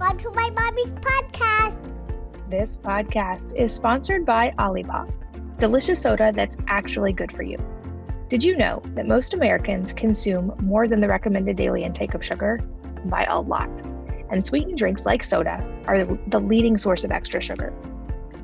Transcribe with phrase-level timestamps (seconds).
[0.00, 1.92] Welcome to my mommy's podcast.
[2.48, 5.12] This podcast is sponsored by Olipop,
[5.58, 7.58] delicious soda that's actually good for you.
[8.30, 12.60] Did you know that most Americans consume more than the recommended daily intake of sugar?
[13.04, 13.68] By a lot.
[14.30, 17.70] And sweetened drinks like soda are the leading source of extra sugar.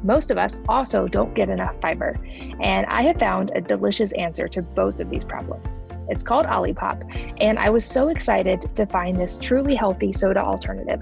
[0.03, 2.19] Most of us also don't get enough fiber,
[2.61, 5.83] and I have found a delicious answer to both of these problems.
[6.11, 11.01] It's called Olipop, and I was so excited to find this truly healthy soda alternative.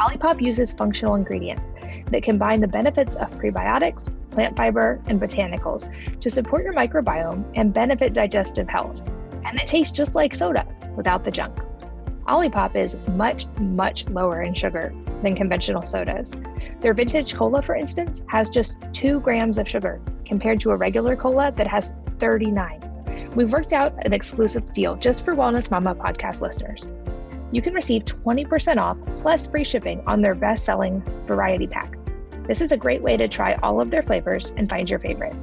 [0.00, 1.74] Olipop uses functional ingredients
[2.12, 5.90] that combine the benefits of prebiotics, plant fiber, and botanicals
[6.20, 9.00] to support your microbiome and benefit digestive health.
[9.44, 10.66] And it tastes just like soda
[10.96, 11.58] without the junk.
[12.28, 16.36] Olipop is much, much lower in sugar than conventional sodas.
[16.80, 21.16] Their vintage cola, for instance, has just 2 grams of sugar compared to a regular
[21.16, 23.30] cola that has 39.
[23.34, 26.92] We've worked out an exclusive deal just for Wellness Mama podcast listeners.
[27.50, 31.94] You can receive 20% off plus free shipping on their best selling variety pack.
[32.46, 35.34] This is a great way to try all of their flavors and find your favorite.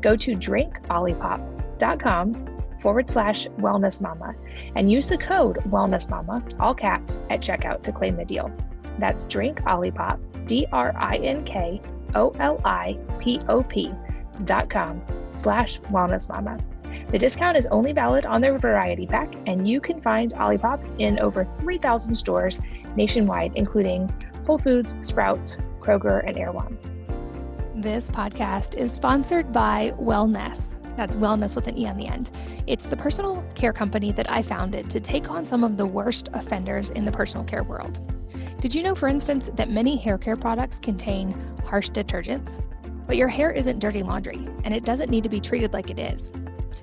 [0.00, 2.46] Go to drinkolipop.com
[2.82, 4.34] forward slash wellness mama
[4.74, 8.50] and use the code wellness mama, all caps, at checkout to claim the deal.
[8.98, 11.80] That's drink Olipop, D R I N K
[12.14, 13.92] O L I P O P
[14.44, 14.72] dot
[15.34, 16.58] slash wellness mama.
[17.10, 21.18] The discount is only valid on their variety pack, and you can find Olipop in
[21.18, 22.60] over 3,000 stores
[22.94, 24.08] nationwide, including
[24.46, 26.78] Whole Foods, Sprouts, Kroger, and Erewhon.
[27.74, 30.76] This podcast is sponsored by Wellnesse.
[30.96, 32.30] That's wellness with an E on the end.
[32.68, 36.28] It's the personal care company that I founded to take on some of the worst
[36.32, 38.00] offenders in the personal care world.
[38.60, 42.62] Did you know, for instance, that many hair care products contain harsh detergents?
[43.06, 45.98] But your hair isn't dirty laundry, and it doesn't need to be treated like it
[45.98, 46.30] is.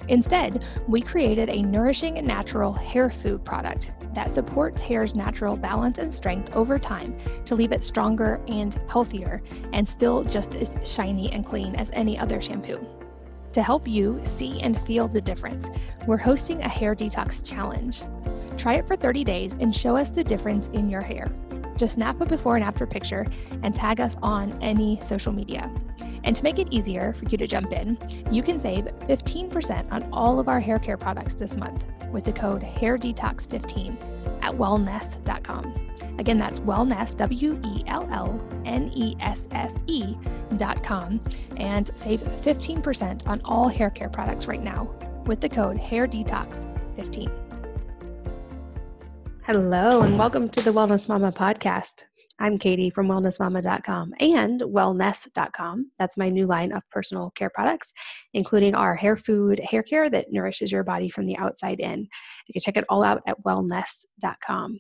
[0.08, 6.00] Instead, we created a nourishing and natural hair food product that supports hair's natural balance
[6.00, 9.42] and strength over time to leave it stronger and healthier
[9.74, 12.86] and still just as shiny and clean as any other shampoo.
[13.54, 15.70] To help you see and feel the difference,
[16.06, 18.04] we're hosting a hair detox challenge.
[18.58, 21.32] Try it for 30 days and show us the difference in your hair.
[21.76, 23.28] Just snap a before and after picture
[23.64, 25.72] and tag us on any social media.
[26.28, 27.98] And to make it easier for you to jump in,
[28.30, 32.34] you can save 15% on all of our hair care products this month with the
[32.34, 35.74] code HairDetox15 at wellnesse.com.
[36.20, 41.22] Again, that's wellness, W E L L N E S S E.com,
[41.56, 44.94] and save 15% on all hair care products right now
[45.28, 47.32] with the code HairDetox15.
[49.44, 52.04] Hello, and welcome to the Wellness Mama podcast.
[52.40, 55.92] I'm Katie from wellnessmama.com and wellnesse.com.
[55.98, 57.92] That's my new line of personal care products,
[58.34, 62.02] including our hair food hair care that nourishes your body from the outside in.
[62.48, 64.80] You can check it all out at wellnesse.com.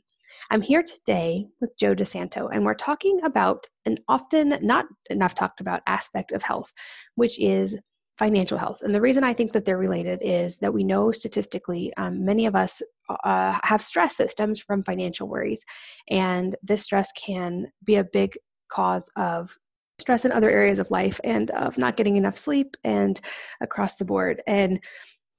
[0.51, 5.59] I'm here today with Joe DiSanto, and we're talking about an often not enough talked
[5.59, 6.71] about aspect of health,
[7.15, 7.79] which is
[8.19, 8.81] financial health.
[8.81, 12.45] And the reason I think that they're related is that we know statistically um, many
[12.45, 15.63] of us uh, have stress that stems from financial worries.
[16.09, 18.37] And this stress can be a big
[18.69, 19.57] cause of
[19.99, 23.19] stress in other areas of life and of not getting enough sleep and
[23.61, 24.41] across the board.
[24.45, 24.79] And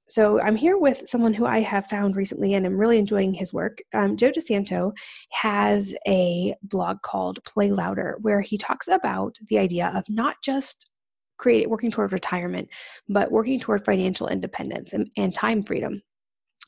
[0.09, 3.53] so I'm here with someone who I have found recently and I'm really enjoying his
[3.53, 3.77] work.
[3.93, 4.91] Um, Joe DiSanto
[5.31, 10.87] has a blog called Play Louder where he talks about the idea of not just
[11.37, 12.69] create working toward retirement,
[13.07, 16.01] but working toward financial independence and, and time freedom.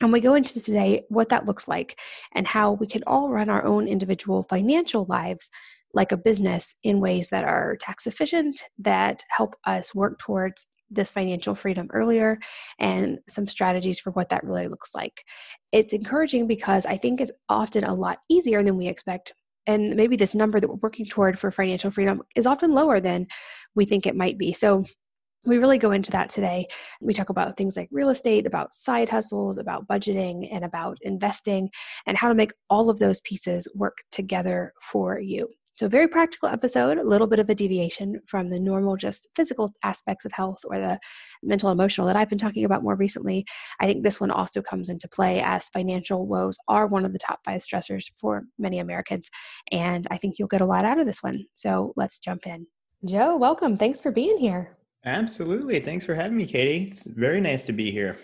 [0.01, 1.99] And we go into today what that looks like
[2.33, 5.49] and how we can all run our own individual financial lives
[5.93, 11.11] like a business in ways that are tax efficient, that help us work towards this
[11.11, 12.37] financial freedom earlier,
[12.79, 15.23] and some strategies for what that really looks like.
[15.71, 19.33] It's encouraging because I think it's often a lot easier than we expect
[19.67, 23.27] and maybe this number that we're working toward for financial freedom is often lower than
[23.75, 24.53] we think it might be.
[24.53, 24.85] So
[25.45, 26.67] we really go into that today.
[27.01, 31.69] We talk about things like real estate, about side hustles, about budgeting, and about investing,
[32.05, 35.47] and how to make all of those pieces work together for you.
[35.77, 39.73] So, very practical episode, a little bit of a deviation from the normal, just physical
[39.83, 40.99] aspects of health or the
[41.41, 43.47] mental emotional that I've been talking about more recently.
[43.79, 47.19] I think this one also comes into play as financial woes are one of the
[47.19, 49.27] top five stressors for many Americans.
[49.71, 51.45] And I think you'll get a lot out of this one.
[51.55, 52.67] So, let's jump in.
[53.03, 53.75] Joe, welcome.
[53.75, 54.77] Thanks for being here.
[55.05, 55.79] Absolutely.
[55.79, 56.87] Thanks for having me, Katie.
[56.91, 58.19] It's very nice to be here.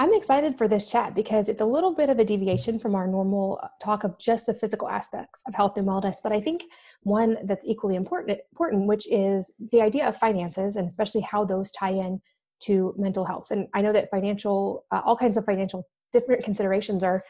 [0.00, 3.08] I'm excited for this chat because it's a little bit of a deviation from our
[3.08, 6.64] normal uh, talk of just the physical aspects of health and wellness, but I think
[7.02, 11.72] one that's equally important, important which is the idea of finances and especially how those
[11.72, 12.20] tie in
[12.60, 13.50] to mental health.
[13.50, 17.24] And I know that financial, uh, all kinds of financial different considerations are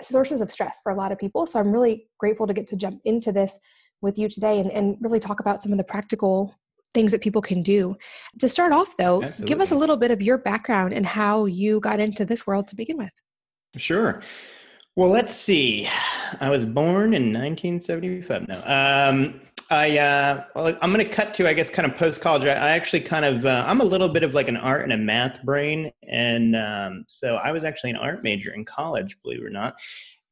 [0.00, 1.46] sources of stress for a lot of people.
[1.46, 3.58] So I'm really grateful to get to jump into this
[4.00, 6.54] with you today and, and really talk about some of the practical
[6.92, 7.96] things that people can do.
[8.38, 9.48] To start off, though, Absolutely.
[9.48, 12.66] give us a little bit of your background and how you got into this world
[12.68, 13.12] to begin with.
[13.76, 14.22] Sure.
[14.94, 15.88] Well, let's see.
[16.40, 18.48] I was born in 1975.
[18.48, 19.40] No, um,
[19.70, 22.42] I uh, well, I'm going to cut to I guess kind of post college.
[22.42, 24.92] I, I, actually kind of uh, I'm a little bit of like an art and
[24.92, 29.40] a math brain, and um, so I was actually an art major in college, believe
[29.40, 29.76] it or not.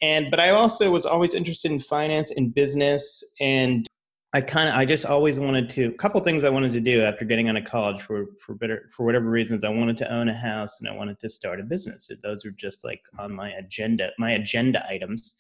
[0.02, 3.86] And but I also was always interested in finance and business, and
[4.32, 7.02] I kind of I just always wanted to a couple things I wanted to do
[7.02, 10.28] after getting out of college for for better for whatever reasons I wanted to own
[10.28, 12.08] a house and I wanted to start a business.
[12.22, 15.34] Those were just like on my agenda my agenda items.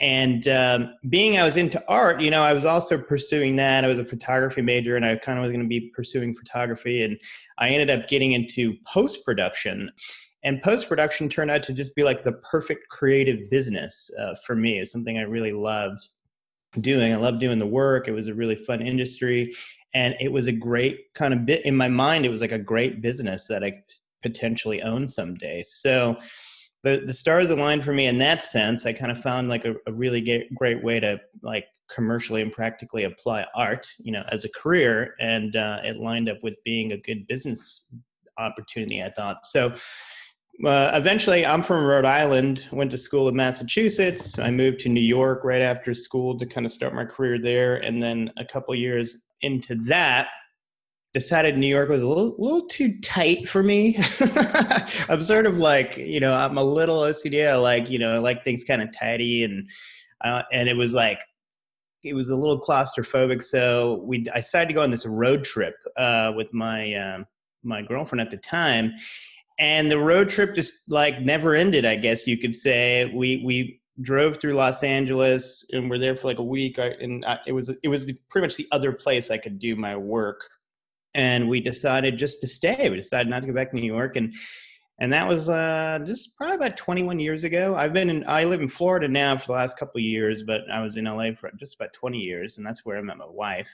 [0.00, 3.84] And um, being I was into art, you know, I was also pursuing that.
[3.84, 7.04] I was a photography major, and I kind of was going to be pursuing photography.
[7.04, 7.20] And
[7.58, 9.90] I ended up getting into post production,
[10.42, 14.56] and post production turned out to just be like the perfect creative business uh, for
[14.56, 14.78] me.
[14.78, 16.00] It's something I really loved
[16.80, 17.12] doing.
[17.12, 18.08] I loved doing the work.
[18.08, 19.54] It was a really fun industry.
[19.94, 22.58] And it was a great kind of bit in my mind, it was like a
[22.58, 23.82] great business that I
[24.22, 25.62] potentially own someday.
[25.64, 26.16] So
[26.82, 28.86] the, the stars aligned for me in that sense.
[28.86, 32.52] I kind of found like a, a really great, great way to like commercially and
[32.52, 35.14] practically apply art, you know, as a career.
[35.20, 37.90] And uh, it lined up with being a good business
[38.38, 39.44] opportunity, I thought.
[39.44, 39.74] So
[40.64, 44.38] uh, eventually, I'm from Rhode Island, went to school in Massachusetts.
[44.38, 47.76] I moved to New York right after school to kind of start my career there.
[47.76, 50.28] And then a couple years into that,
[51.12, 53.98] decided New York was a little, little too tight for me.
[55.08, 57.48] I'm sort of like, you know, I'm a little OCD.
[57.48, 59.68] I like, you know, I like things kind of tidy and,
[60.24, 61.20] uh, and it was like,
[62.04, 63.42] it was a little claustrophobic.
[63.42, 67.26] So we, I decided to go on this road trip, uh, with my, um,
[67.62, 68.92] my girlfriend at the time
[69.60, 73.04] and the road trip just like never ended i guess you could say.
[73.14, 76.78] We we drove through los angeles and we're there for like a week.
[76.78, 80.48] And it was it was pretty much the other place i could do my work.
[81.14, 82.88] And we decided just to stay.
[82.88, 84.16] We decided not to go back to new york.
[84.16, 84.34] And
[85.00, 87.74] and that was uh, just probably about 21 years ago.
[87.74, 90.60] I've been in, I live in Florida now for the last couple of years, but
[90.70, 93.24] I was in LA for just about 20 years, and that's where I met my
[93.26, 93.66] wife,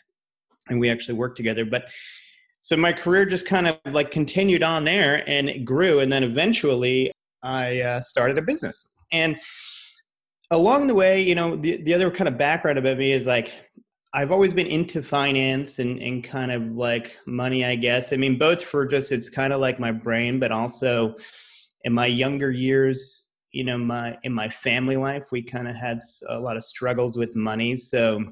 [0.68, 1.64] and we actually worked together.
[1.64, 1.88] But
[2.66, 6.24] so my career just kind of like continued on there and it grew and then
[6.24, 7.12] eventually
[7.44, 8.88] i uh, started a business.
[9.12, 9.38] And
[10.50, 13.52] along the way you know the, the other kind of background about me is like
[14.14, 18.12] i've always been into finance and, and kind of like money i guess.
[18.12, 21.14] I mean both for just it's kind of like my brain but also
[21.84, 26.00] in my younger years you know my in my family life we kind of had
[26.28, 27.76] a lot of struggles with money.
[27.76, 28.24] So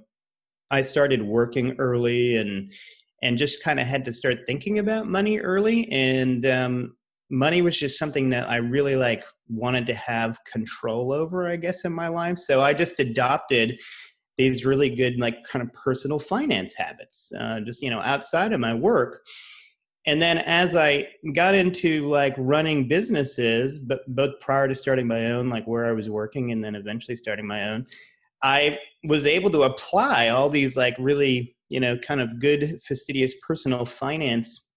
[0.73, 2.73] i started working early and
[3.23, 6.95] and just kind of had to start thinking about money early and um,
[7.31, 11.85] money was just something that i really like wanted to have control over i guess
[11.85, 13.79] in my life so i just adopted
[14.37, 18.61] these really good like kind of personal finance habits uh, just you know outside of
[18.61, 19.23] my work
[20.07, 25.33] and then as i got into like running businesses but both prior to starting my
[25.33, 27.87] own like where i was working and then eventually starting my own
[28.43, 33.35] i was able to apply all these like really you know kind of good fastidious
[33.47, 34.69] personal finance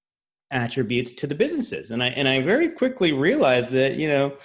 [0.49, 1.91] attributes to the businesses.
[1.91, 4.35] And i and i very quickly realized that you know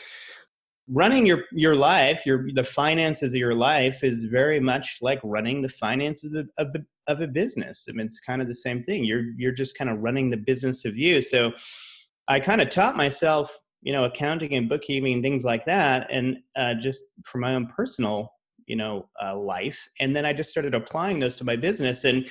[0.89, 5.63] running your your life your the finances of your life is very much like running
[5.63, 6.69] the finances of, of,
[7.07, 7.87] of a business.
[7.89, 9.05] I mean it's kind of the same thing.
[9.05, 11.23] You're you're just kind of running the business of you.
[11.23, 11.53] So
[12.29, 13.47] i kind of taught myself
[13.81, 16.07] you know accounting and bookkeeping things like that.
[16.11, 18.31] And uh, just for my own personal
[18.67, 22.29] you know uh, life and then i just started applying those to my business and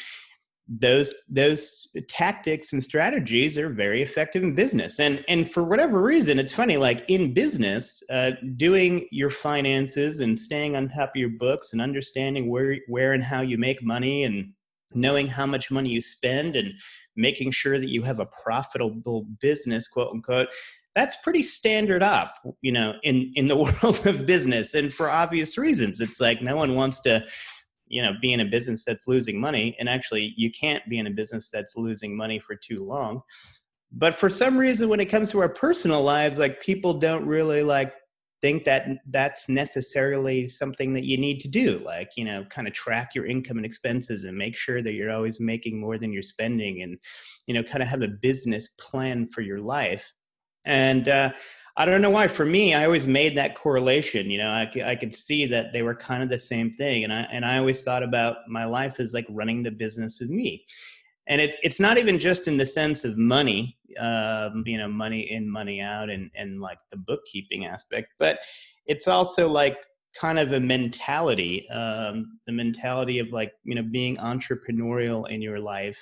[0.80, 6.40] those those tactics and strategies are very effective in business and and for whatever reason
[6.40, 11.30] it's funny like in business uh, doing your finances and staying on top of your
[11.30, 14.54] books and understanding where where and how you make money and
[14.94, 16.72] knowing how much money you spend and
[17.16, 20.48] making sure that you have a profitable business quote unquote
[20.96, 25.58] that's pretty standard up you know in in the world of business and for obvious
[25.58, 26.02] reasons.
[26.02, 27.26] It's like no one wants to
[27.88, 31.08] you know be in a business that's losing money and actually you can't be in
[31.08, 33.22] a business that's losing money for too long.
[33.94, 37.64] But for some reason when it comes to our personal lives like people don't really
[37.64, 37.94] like
[38.42, 42.74] think that that's necessarily something that you need to do like you know kind of
[42.74, 46.24] track your income and expenses and make sure that you're always making more than you're
[46.24, 46.98] spending and
[47.46, 50.12] you know kind of have a business plan for your life
[50.65, 51.32] and uh,
[51.77, 52.27] I don't know why.
[52.27, 54.30] For me, I always made that correlation.
[54.30, 57.13] You know, I, I could see that they were kind of the same thing, and
[57.13, 60.65] I and I always thought about my life as like running the business of me.
[61.27, 65.32] And it, it's not even just in the sense of money, um, you know, money
[65.32, 68.39] in, money out, and and like the bookkeeping aspect, but
[68.86, 69.77] it's also like
[70.13, 75.60] kind of a mentality, um, the mentality of like you know being entrepreneurial in your
[75.60, 76.00] life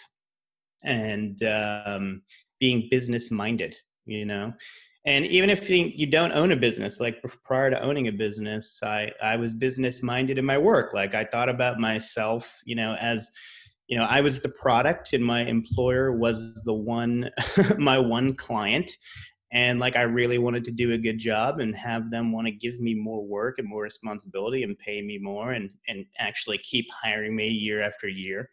[0.84, 2.22] and um,
[2.60, 3.76] being business minded.
[4.06, 4.54] You know,
[5.06, 9.12] and even if you don't own a business like prior to owning a business i
[9.24, 10.94] i was business minded in my work.
[10.94, 13.32] Like i thought about myself you know as
[13.88, 17.30] you know i was the product and my employer was the one
[17.78, 18.92] my one client.
[19.52, 22.52] And like i really wanted to do a good job and have them want to
[22.52, 26.86] give me more work and more responsibility and pay me more and and actually keep
[26.92, 28.50] hiring me year after year.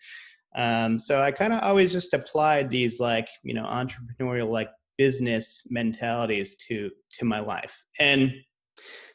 [0.55, 5.63] Um, so i kind of always just applied these like you know entrepreneurial like business
[5.71, 7.85] mentalities to to my life.
[7.99, 8.33] And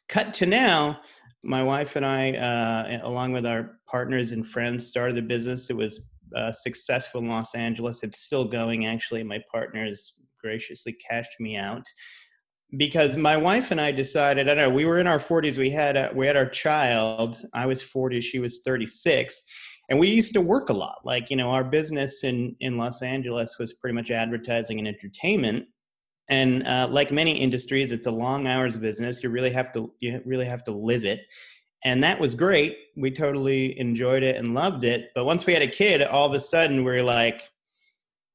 [0.10, 1.02] cut to now
[1.44, 5.76] my wife and i uh, along with our partners and friends started a business that
[5.76, 8.04] was uh, successful in los angeles.
[8.04, 9.24] It's still going actually.
[9.24, 11.86] My partners graciously cashed me out.
[12.78, 15.70] Because my wife and I decided I don't know we were in our 40s we
[15.70, 17.42] had a, we had our child.
[17.54, 19.42] I was 40 she was 36
[19.92, 21.00] and we used to work a lot.
[21.04, 25.66] Like you know our business in in los angeles was pretty much advertising and entertainment.
[26.30, 29.22] And uh, like many industries it's a long hours business.
[29.22, 31.20] You really have to you really have to live it.
[31.84, 32.78] And that was great.
[32.96, 35.10] We totally enjoyed it and loved it.
[35.14, 37.44] But once we had a kid all of a sudden we are like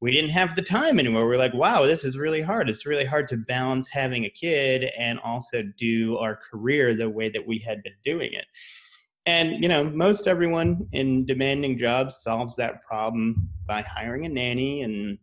[0.03, 1.23] we didn't have the time anymore.
[1.23, 2.69] We we're like wow this is really hard.
[2.69, 7.31] It's really hard to balance having a kid and also do our career the way
[7.31, 8.45] that we had been doing it
[9.27, 14.83] and you know most everyone in demanding jobs solves that problem by hiring a nanny
[14.83, 15.19] and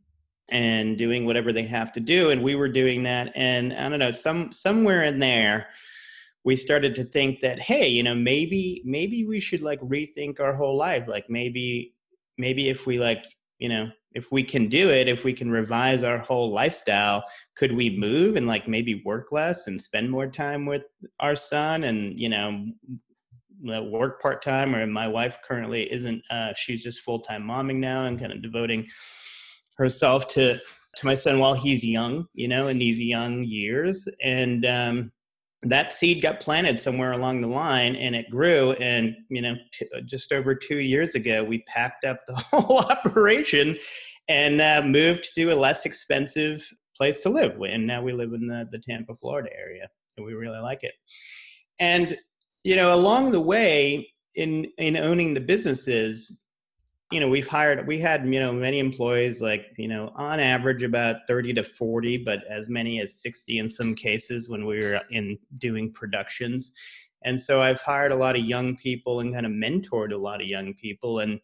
[0.50, 2.30] and doing whatever they have to do.
[2.30, 3.32] And we were doing that.
[3.36, 5.68] And i don't know some somewhere in there
[6.44, 10.54] we started to think that hey you know maybe maybe we should like rethink our
[10.54, 11.08] whole life.
[11.08, 11.96] Like maybe
[12.38, 13.26] maybe if we like
[13.60, 17.24] you know if we can do it if we can revise our whole lifestyle
[17.56, 20.84] could we move and like maybe work less and spend more time with
[21.20, 22.66] our son and you know
[23.64, 26.24] work part time, or my wife currently isn't.
[26.30, 28.88] Uh, she's just full time momming now and kind of devoting
[29.78, 30.60] herself to
[30.96, 34.08] to my son while he's young, you know, in these young years.
[34.22, 35.12] And um,
[35.64, 38.74] that seed got planted somewhere along the line, and it grew.
[38.74, 43.78] And you know, t- just over two years ago, we packed up the whole operation
[44.28, 46.66] and uh, moved to a less expensive
[46.96, 47.60] place to live.
[47.62, 50.94] And now we live in the, the Tampa, Florida area, and we really like it.
[51.80, 52.18] And
[52.64, 56.40] you know, along the way in in owning the businesses,
[57.12, 60.84] you know, we've hired we had, you know, many employees like, you know, on average
[60.84, 65.02] about 30 to 40, but as many as 60 in some cases when we were
[65.12, 66.72] in doing productions.
[67.26, 70.42] And so I've hired a lot of young people and kind of mentored a lot
[70.42, 71.40] of young people and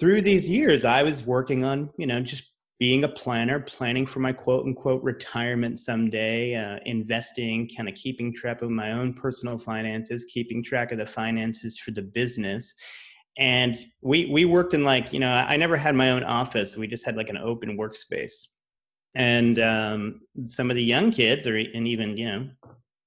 [0.00, 2.44] through these years I was working on, you know, just
[2.78, 8.34] being a planner, planning for my quote unquote retirement someday, uh, investing, kind of keeping
[8.34, 12.74] track of my own personal finances, keeping track of the finances for the business.
[13.38, 16.76] And we we worked in like you know I never had my own office.
[16.76, 18.48] We just had like an open workspace.
[19.16, 22.48] And um, some of the young kids, or and even you know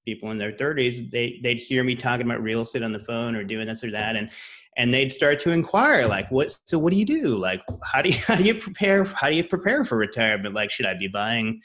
[0.05, 3.35] people in their 30s, they they'd hear me talking about real estate on the phone
[3.35, 4.31] or doing this or that, and
[4.77, 7.35] and they'd start to inquire like what so what do you do?
[7.35, 10.55] Like how do you how do you prepare how do you prepare for retirement?
[10.55, 11.59] Like should i be buying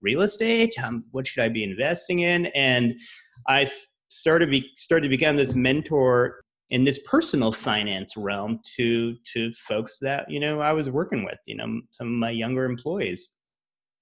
[0.00, 0.74] real estate?
[0.82, 2.46] Um, what should i be investing in?
[2.46, 3.00] And
[3.46, 3.68] i
[4.10, 9.98] started be started to become this mentor in this personal finance realm to to folks
[10.00, 13.30] that you know i was working with you know some of my younger employees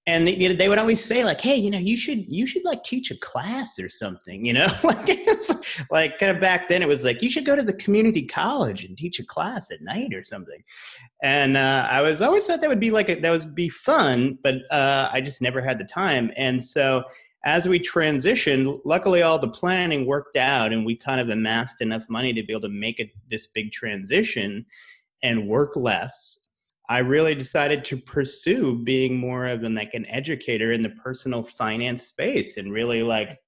[0.07, 2.83] and they, they would always say like hey you know you should you should like
[2.85, 4.67] teach a class or something you know?
[4.83, 5.19] Like
[5.91, 8.85] like kind of back then it was like you should go to the community college
[8.85, 10.63] and teach a class at night or something.
[11.23, 14.39] And uh, i was always thought that would be like a, that would be fun
[14.43, 16.31] but uh, i just never had the time.
[16.37, 17.05] And so
[17.45, 22.05] as we transitioned luckily all the planning worked out and we kind of amassed enough
[22.09, 24.65] money to be able to make it this big transition
[25.23, 26.46] and work less
[26.89, 31.43] I really decided to pursue being more of an like an educator in the personal
[31.43, 33.39] finance space and really like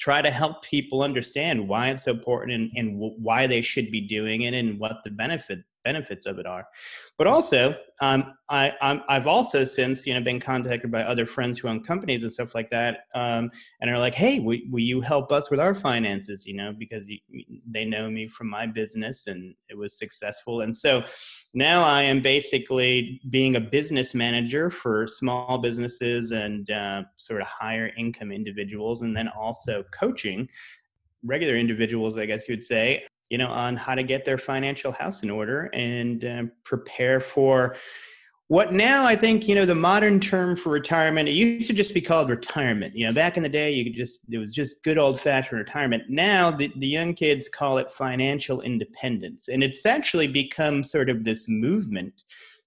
[0.00, 4.00] try to help people understand why it's so important and, and why they should be
[4.00, 6.66] doing it and what the benefit benefits of it are.
[7.18, 11.58] But also, um, I, i have also since you know been contacted by other friends
[11.58, 15.00] who own companies and stuff like that, um, and are like, "Hey, will, will, you
[15.00, 17.18] help us with our finances?" You know, because you,
[17.70, 21.04] they know me from my business and it was successful, and so
[21.54, 27.46] now I am basically being a business manager for small businesses and uh, sort of
[27.46, 30.48] higher income individuals, and then also coaching
[31.24, 34.92] regular individuals, I guess you would say, you know, on how to get their financial
[34.92, 37.76] house in order and uh, prepare for
[38.48, 41.94] what now I think, you know, the modern term for retirement, it used to just
[41.94, 42.94] be called retirement.
[42.94, 45.58] You know, back in the day, you could just, it was just good old fashioned
[45.58, 46.02] retirement.
[46.10, 49.48] Now the, the young kids call it financial independence.
[49.48, 52.24] And it's actually become sort of this movement.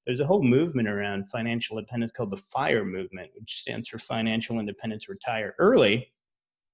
[0.07, 4.59] There's a whole movement around financial independence called the FIRE movement, which stands for Financial
[4.59, 6.11] Independence Retire Early.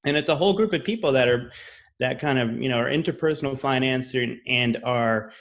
[0.05, 1.51] And it's a whole group of people that are,
[2.01, 5.31] that kind of, you know, are interpersonal finance and, are,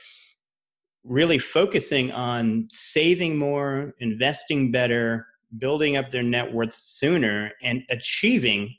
[1.02, 5.26] really focusing on saving more, investing better,
[5.56, 8.74] building up their net worth sooner, and achieving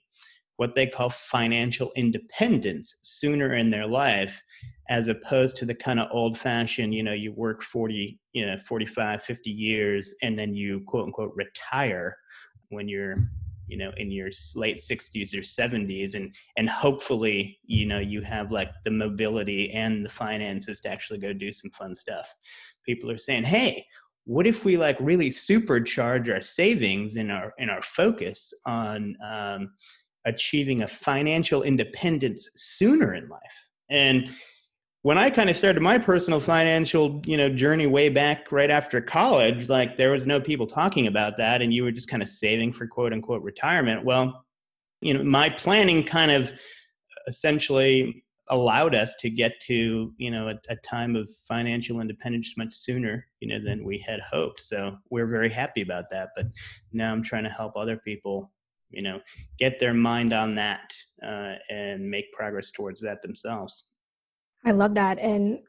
[0.58, 4.40] what they call financial independence sooner in their life
[4.90, 8.56] as opposed to the kind of old fashioned you know you work 40 you know
[8.68, 12.16] 45 50 years and then you quote unquote retire
[12.70, 13.28] when you're
[13.72, 18.52] you know in your late 60s or 70s and and hopefully you know you have
[18.52, 22.36] like the mobility and the finances to actually go do some fun stuff.
[22.86, 23.86] People are saying hey
[24.26, 29.72] what if we like really supercharge our savings and our and our focus on um,
[30.26, 33.68] achieving a financial independence sooner in life?
[33.90, 34.32] And
[35.04, 39.02] when I kind of started my personal financial, you know, journey way back right after
[39.02, 42.30] college, like there was no people talking about that and you were just kind of
[42.30, 44.06] saving for quote unquote retirement.
[44.06, 44.46] Well,
[45.02, 46.52] you know, my planning kind of
[47.28, 52.74] essentially allowed us to get to, you know, a, a time of financial independence much
[52.74, 54.62] sooner, you know, than we had hoped.
[54.62, 56.30] So we're very happy about that.
[56.36, 56.48] But
[56.92, 58.52] now I'm trying to help other people
[58.92, 59.22] you know
[59.58, 60.94] get their mind on that
[61.26, 63.86] uh, and make progress towards that themselves
[64.66, 65.20] I love that.
[65.20, 65.60] And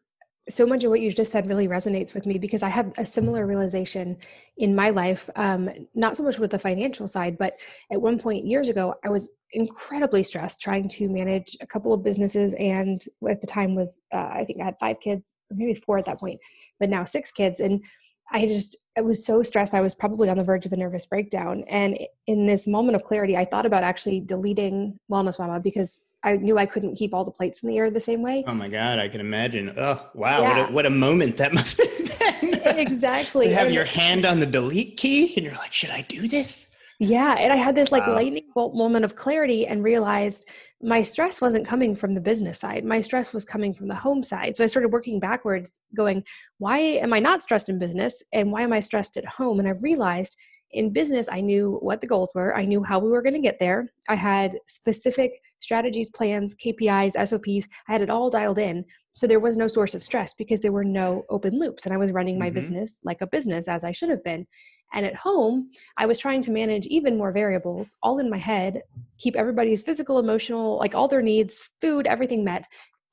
[0.49, 3.06] so much of what you just said really resonates with me because I had a
[3.06, 4.16] similar realization
[4.56, 7.61] in my life, um, not so much with the financial side, but
[7.92, 12.02] at one point years ago, I was incredibly stressed trying to manage a couple of
[12.02, 12.54] businesses.
[12.54, 16.06] And at the time was, uh, I think I had five kids, maybe four at
[16.06, 16.40] that point,
[16.80, 17.61] but now six kids.
[17.61, 17.84] And
[18.32, 19.75] I just, I was so stressed.
[19.75, 21.64] I was probably on the verge of a nervous breakdown.
[21.68, 26.37] And in this moment of clarity, I thought about actually deleting Wellness Mama because I
[26.37, 28.45] knew I couldn't keep all the plates in the air the same way.
[28.47, 29.73] Oh my God, I can imagine.
[29.76, 30.43] Oh, wow.
[30.43, 30.49] Yeah.
[30.49, 32.79] What, a, what a moment that must have been.
[32.79, 33.49] exactly.
[33.49, 36.29] to have and your hand on the delete key and you're like, should I do
[36.29, 36.68] this?
[37.01, 37.35] Yeah.
[37.37, 38.14] And I had this like wow.
[38.14, 40.49] lightning bolt moment of clarity and realized
[40.81, 42.85] my stress wasn't coming from the business side.
[42.85, 44.55] My stress was coming from the home side.
[44.55, 46.23] So I started working backwards, going,
[46.59, 48.23] why am I not stressed in business?
[48.33, 49.59] And why am I stressed at home?
[49.59, 50.37] And I realized
[50.72, 53.40] in business, I knew what the goals were, I knew how we were going to
[53.40, 53.87] get there.
[54.08, 57.68] I had specific strategies, plans, KPIs, SOPs.
[57.88, 58.85] I had it all dialed in.
[59.12, 61.85] So there was no source of stress because there were no open loops.
[61.85, 62.54] And I was running my mm-hmm.
[62.54, 64.46] business like a business as I should have been.
[64.94, 68.82] And at home, I was trying to manage even more variables all in my head,
[69.18, 72.66] keep everybody's physical, emotional, like all their needs, food, everything met,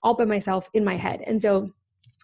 [0.03, 1.21] all by myself in my head.
[1.25, 1.71] And so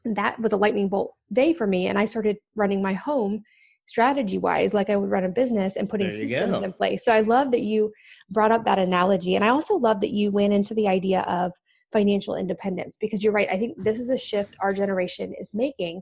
[0.03, 1.87] that was a lightning bolt day for me.
[1.87, 3.43] And I started running my home
[3.87, 6.63] strategy wise like i would run a business and putting systems go.
[6.63, 7.05] in place.
[7.05, 7.91] So i love that you
[8.31, 11.51] brought up that analogy and i also love that you went into the idea of
[11.91, 16.01] financial independence because you're right i think this is a shift our generation is making.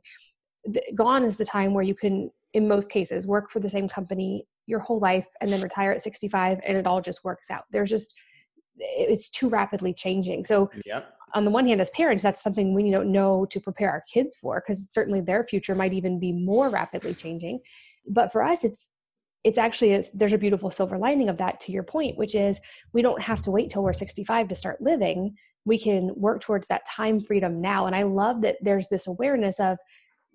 [0.96, 4.48] Gone is the time where you can in most cases work for the same company
[4.66, 7.66] your whole life and then retire at 65 and it all just works out.
[7.72, 8.16] There's just
[8.78, 10.46] it's too rapidly changing.
[10.46, 13.90] So yep on the one hand as parents that's something we don't know to prepare
[13.90, 17.60] our kids for because certainly their future might even be more rapidly changing.
[18.08, 18.90] But for us it's
[19.44, 22.62] it's actually a, there's a beautiful silver lining of that to your point which is
[22.94, 25.36] we don't have to wait till we're 65 to start living.
[25.66, 27.86] We can work towards that time freedom now.
[27.88, 29.78] And i love that there's this awareness of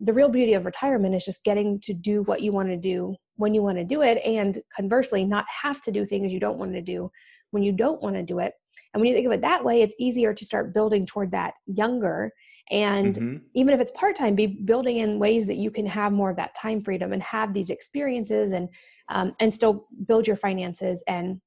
[0.00, 3.16] the real beauty of retirement is just getting to do what you want to do
[3.37, 6.58] when you want to do it and conversely not have to do things you don't
[6.58, 7.11] want to do
[7.50, 8.52] when you don't want to do it
[8.94, 11.55] and when you think of it that way, it's easier to start building toward that
[11.66, 12.33] younger.
[12.70, 13.37] And mm-hmm.
[13.55, 16.37] even if it's part time, be building in ways that you can have more of
[16.37, 18.68] that time freedom and have these experiences and
[19.11, 21.40] um, and still build your finances and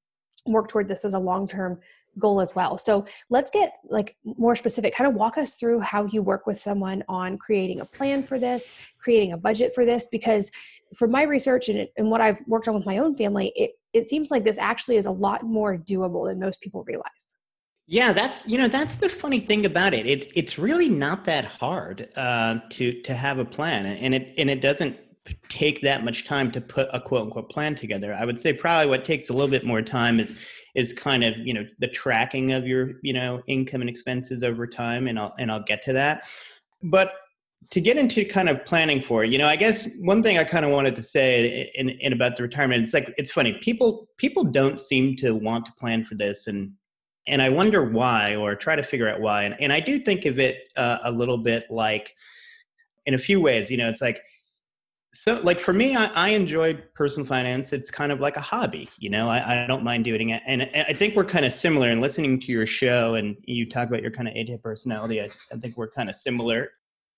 [0.46, 1.78] work toward this as a long term
[2.18, 2.76] goal as well.
[2.76, 4.94] So let's get like more specific.
[4.94, 8.38] Kind of walk us through how you work with someone on creating a plan for
[8.38, 10.50] this, creating a budget for this, because
[10.94, 14.08] from my research and, and what I've worked on with my own family, it, it
[14.08, 17.31] seems like this actually is a lot more doable than most people realize.
[17.86, 20.06] Yeah, that's you know that's the funny thing about it.
[20.06, 24.48] It's it's really not that hard uh, to to have a plan, and it and
[24.48, 24.96] it doesn't
[25.48, 28.14] take that much time to put a quote unquote plan together.
[28.14, 30.38] I would say probably what takes a little bit more time is
[30.74, 34.66] is kind of you know the tracking of your you know income and expenses over
[34.66, 36.24] time, and I'll and I'll get to that.
[36.84, 37.12] But
[37.70, 40.64] to get into kind of planning for you know, I guess one thing I kind
[40.64, 43.58] of wanted to say in, in about the retirement, it's like it's funny.
[43.60, 46.72] People people don't seem to want to plan for this, and
[47.28, 49.44] and I wonder why, or try to figure out why.
[49.44, 52.14] And, and I do think of it uh, a little bit like,
[53.06, 54.22] in a few ways, you know, it's like
[55.14, 57.72] so like for me I, I enjoy personal finance.
[57.72, 59.28] It's kind of like a hobby you know?
[59.28, 60.42] I, I don't mind doing it.
[60.46, 63.88] And i think we're kind of similar in listening to your show and you talk
[63.88, 65.20] about your kind of a personality.
[65.20, 66.70] I, I think we're kind of similar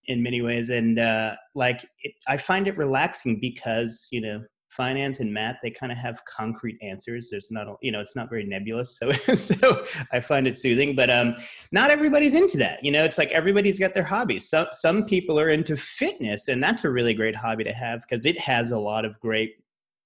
[0.06, 0.70] in many ways.
[0.70, 4.42] And uh, like it, i find it relaxing because you know
[4.76, 7.28] finance and math they kind of have concrete answers.
[7.30, 11.10] There's not you know it's not very nebulous so so i find it soothing but
[11.10, 11.37] um
[11.72, 13.04] not everybody's into that you know?
[13.04, 14.48] It's like everybody's got their hobbies.
[14.48, 18.26] Some some people are into fitness and that's a really great hobby to have because
[18.26, 19.56] it has a lot of great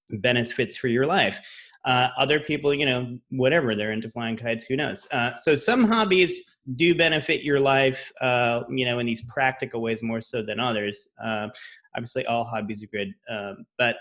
[0.09, 1.39] benefits for your life.
[1.85, 5.07] Uh, other people you know whatever they're into flying kites who knows?
[5.11, 6.39] Uh, so some hobbies
[6.75, 11.09] do benefit your life uh, you know in these practical ways more so than others.
[11.23, 11.47] Uh,
[11.95, 13.97] obviously all hobbies are good um, but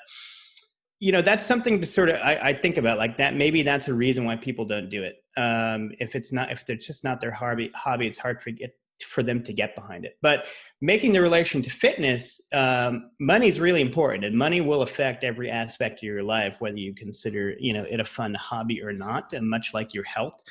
[1.00, 3.88] you know that's something to sort of I, I, think about like that maybe that's
[3.88, 5.22] a reason why people don't do it.
[5.36, 8.76] Um, if it's not if they're just not their hobby hobby it's hard for get
[9.06, 10.18] for them to get behind it.
[10.22, 10.46] But
[10.80, 15.48] making the relation to fitness um, money is really important and money will affect every
[15.48, 19.32] aspect of your life whether you consider you know it a fun hobby or not
[19.32, 20.42] and much like your health.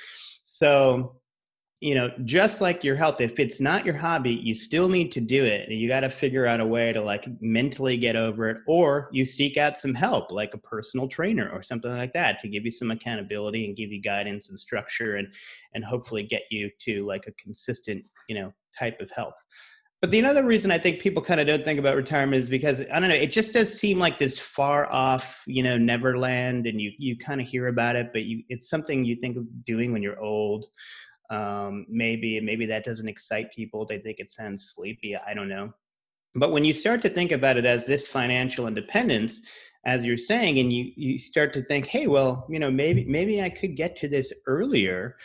[0.45, 1.17] So
[1.79, 5.21] you know, just like your health, if it's not your hobby, you still need to
[5.21, 5.69] do it.
[5.69, 9.09] And you got to figure out a way to like mentally get over it, or
[9.11, 12.65] you seek out some help, like a personal trainer or something like that, to give
[12.65, 15.27] you some accountability and give you guidance and structure and
[15.75, 19.35] and hopefully get you to like a consistent, you know, type of health.
[20.01, 22.81] But the other reason I think people kind of don't think about retirement is because
[22.81, 26.81] I don't know, it just does seem like this far off, you know, neverland, and
[26.81, 29.91] you you kind of hear about it, but you it's something you think of doing
[29.91, 30.65] when you're old
[31.29, 35.73] um, maybe maybe that doesn't excite people they think it sounds sleepy i don't know.
[36.35, 39.41] But when you start to think about it as this financial independence
[39.85, 43.41] as you're saying and you you start to think hey well you know maybe maybe
[43.41, 45.15] i could get to this earlier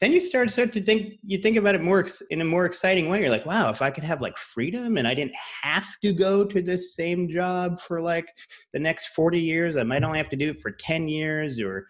[0.00, 3.08] then you start start to think you think about it more in a more exciting
[3.08, 3.20] way.
[3.20, 6.44] You're like wow if i could have like freedom and i didn't have to go
[6.44, 8.26] to this same job for like
[8.72, 11.86] the next 40 years i might only have to do it for 10 years or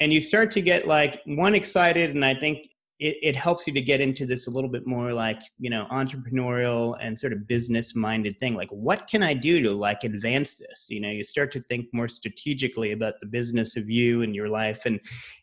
[0.00, 2.68] and you start to get like one excited and i think
[2.98, 5.86] it, it helps you to get into this a little bit more like you know
[5.90, 10.56] entrepreneurial and sort of business minded thing like what can i do to like advance
[10.56, 14.34] this you know you start to think more strategically about the business of you and
[14.34, 15.00] your life and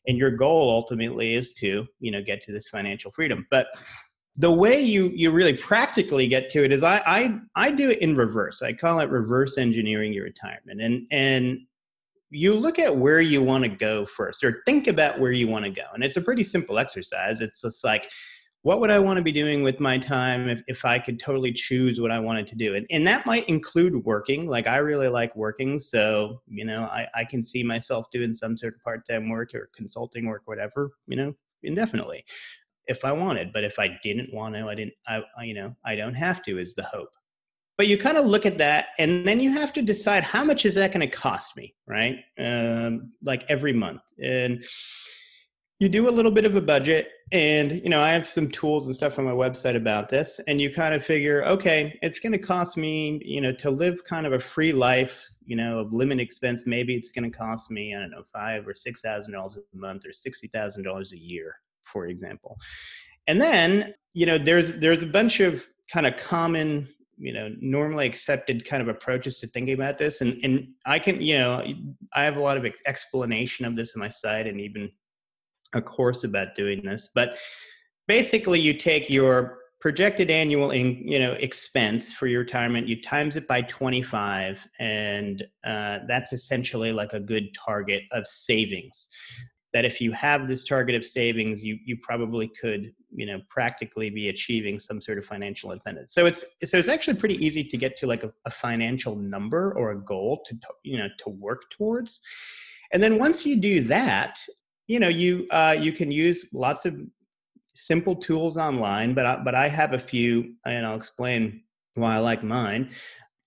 [0.08, 3.68] and your goal ultimately is to you know get to this financial freedom but
[4.38, 8.00] the way you you really practically get to it is I, I I do it
[8.00, 8.64] in reverse.
[8.64, 10.82] I call it reverse engineering your retirement.
[10.82, 11.60] And and
[12.34, 15.64] you look at where you want to go first or think about where you want
[15.64, 17.42] to go and it's a pretty simple exercise.
[17.42, 18.10] It's just like
[18.64, 21.52] what would i want to be doing with my time if, if i could totally
[21.52, 22.76] choose what i wanted to do?
[22.76, 24.48] And, and that might include working.
[24.48, 28.58] Like i really like working so you know i, I can see myself doing some
[28.58, 32.26] sort of part-time work or consulting work whatever you know indefinitely
[32.88, 33.54] if i wanted.
[33.54, 36.42] But if i didn't want to i didn't i, I you know i don't have
[36.44, 37.10] to is the hope
[37.78, 40.66] but you kind of look at that and then you have to decide how much
[40.66, 42.18] is that going to cost me right?
[42.40, 44.02] Um, like every month.
[44.22, 44.64] And
[45.80, 48.86] you do a little bit of a budget and you know i have some tools
[48.86, 52.32] and stuff on my website about this and you kind of figure okay it's going
[52.32, 55.92] to cost me you know to live kind of a free life you know of
[55.92, 59.34] limit expense maybe it's going to cost me i don't know five or six thousand
[59.34, 62.58] dollars a month or sixty thousand dollars a year for example.
[63.28, 68.06] And then you know there's there's a bunch of kind of common you know normally
[68.06, 70.22] accepted kind of approaches to thinking about this.
[70.22, 71.64] And and i can you know
[72.14, 74.90] i have a lot of explanation of this on my site and even
[75.74, 77.10] a course about doing this.
[77.14, 77.38] But
[78.08, 83.36] basically you take your projected annual in, you know expense for your retirement you times
[83.36, 89.10] it by 25 and uh, that's essentially like a good target of savings
[89.74, 94.10] that if you have this target of savings, you you probably could you know practically
[94.10, 96.14] be achieving some sort of financial independence.
[96.14, 99.74] So it's so it's actually pretty easy to get to like a, a financial number
[99.76, 102.22] or a goal to you know to work towards.
[102.92, 104.40] And then once you do that,
[104.88, 106.96] you know you uh, you can use lots of
[107.74, 111.64] simple tools online, but I, but I have a few, and I'll explain
[111.96, 112.92] why I like mine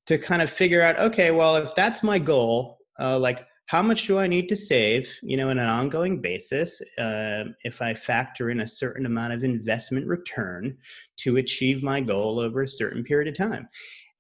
[0.07, 0.99] to kind of figure out.
[0.99, 5.13] Okay, well, if that's my goal, uh, like how much do I need to save,
[5.23, 9.43] you know, on an ongoing basis, uh, if I factor in a certain amount of
[9.43, 10.77] investment return
[11.19, 13.69] to achieve my goal over a certain period of time?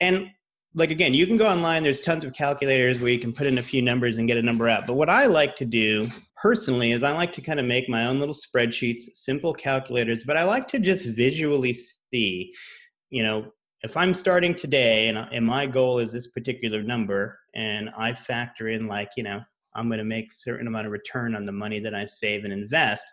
[0.00, 0.28] And
[0.74, 1.82] like again, you can go online.
[1.82, 4.42] There's tons of calculators where you can put in a few numbers and get a
[4.42, 4.86] number out.
[4.86, 8.06] But what I like to do personally is I like to kind of make my
[8.06, 10.24] own little spreadsheets, simple calculators.
[10.24, 12.52] But I like to just visually see,
[13.10, 13.46] you know,
[13.82, 18.68] if I'm starting today and, and my goal is this particular number, and I factor
[18.68, 19.40] in like, you know,
[19.74, 22.52] I'm going to make certain amount of return on the money that I save and
[22.52, 23.06] invest,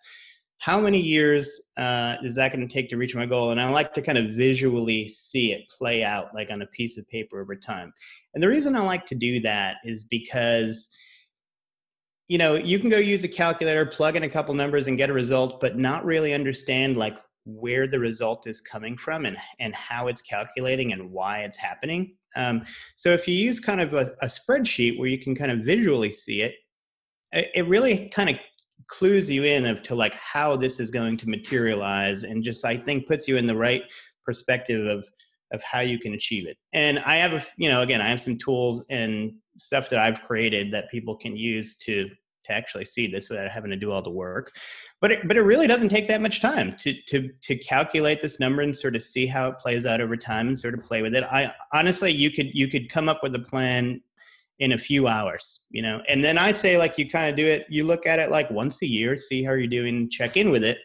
[0.59, 3.51] how many years uh, is that going to take to reach my goal?
[3.51, 6.97] And I like to kind of visually see it play out like on a piece
[6.97, 7.91] of paper over time.
[8.33, 10.87] And the reason I like to do that is because
[12.29, 15.09] you know you can go use a calculator plug in a couple numbers and get
[15.09, 19.75] a result but not really understand like where the result is coming from and and
[19.75, 22.15] how it's calculating and why it's happening.
[22.35, 22.63] Um,
[22.95, 26.11] so if you use kind of a, a spreadsheet where you can kind of visually
[26.11, 26.55] see it
[27.33, 28.37] it, it really kind of
[28.87, 32.75] clues you in of to like how this is going to materialize and just i
[32.75, 33.83] think puts you in the right
[34.25, 35.05] perspective of
[35.51, 36.57] of how you can achieve it.
[36.73, 40.21] And i have a you know again i have some tools and stuff that i've
[40.23, 42.09] created that people can use to
[42.45, 44.51] to actually see this without having to do all the work.
[45.01, 48.39] But it, but it really doesn't take that much time to to to calculate this
[48.39, 51.01] number and sort of see how it plays out over time and sort of play
[51.01, 51.23] with it.
[51.25, 54.01] I honestly you could you could come up with a plan
[54.59, 56.01] in a few hours you know?
[56.07, 58.49] And then i say like you kind of do it you look at it like
[58.51, 60.77] once a year see how you're doing check in with it.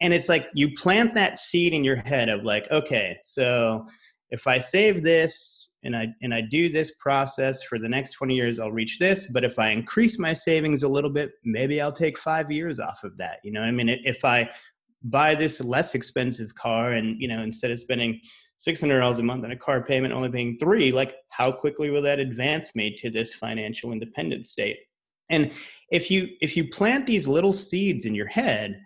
[0.00, 3.86] And it's like you plant that seed in your head of like okay so
[4.30, 8.34] if i save this and i and i do this process for the next 20
[8.34, 11.92] years i'll reach this but if i increase my savings a little bit maybe i'll
[11.92, 14.48] take five years off of that you know i mean if i
[15.04, 18.20] buy this less expensive car and you know instead of spending
[18.66, 22.20] $600 a month on a car payment, only paying three, like how quickly will that
[22.20, 24.78] advance me to this financial independent state?
[25.30, 25.52] And
[25.90, 28.80] if you if you plant these little seeds in your head,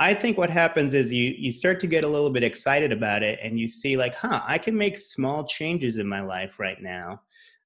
[0.00, 3.22] I think what happens is you you start to get a little bit excited about
[3.22, 6.80] it, and you see like, huh, I can make small changes in my life right
[6.80, 7.22] now,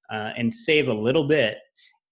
[0.09, 1.59] uh, and save a little bit,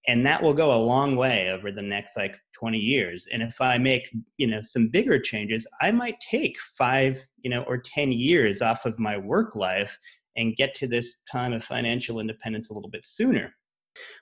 [0.06, 3.26] and that will go a long way over the next like 20 years.
[3.32, 7.62] And if i make you know some bigger changes i might take five you know
[7.64, 9.96] or 10 years off of my work life
[10.36, 13.54] and get to this time of financial independence a little bit sooner.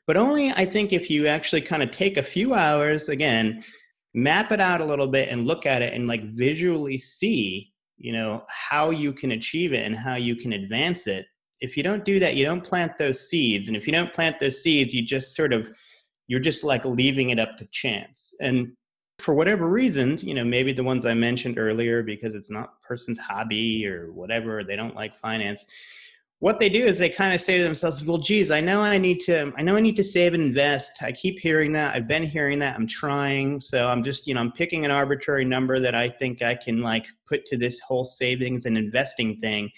[0.07, 3.63] But only i think if you actually kind of take a few hours again
[4.15, 8.13] map it out a little bit and look at it and like visually see you
[8.13, 11.27] know how you can achieve it and how you can advance it.
[11.61, 14.41] If you don't do that you don't plant those seeds and if you don't plant
[14.41, 15.71] those seeds you just sort of
[16.27, 18.35] you're just like leaving it up to chance.
[18.41, 18.73] And
[19.21, 23.19] for whatever reasons you know maybe the ones i mentioned earlier because it's not person's
[23.19, 25.67] hobby or whatever they don't like finance
[26.41, 28.99] what they do is they kind of say to themselves well geez i know i
[28.99, 31.03] need to i know i need to save and invest.
[31.03, 31.95] I keep hearing that.
[31.95, 32.75] I've been hearing that.
[32.75, 33.61] I'm trying.
[33.61, 36.83] So i'm just you know i'm picking an arbitrary number that i think i can
[36.83, 39.71] like put to this whole savings and investing thing.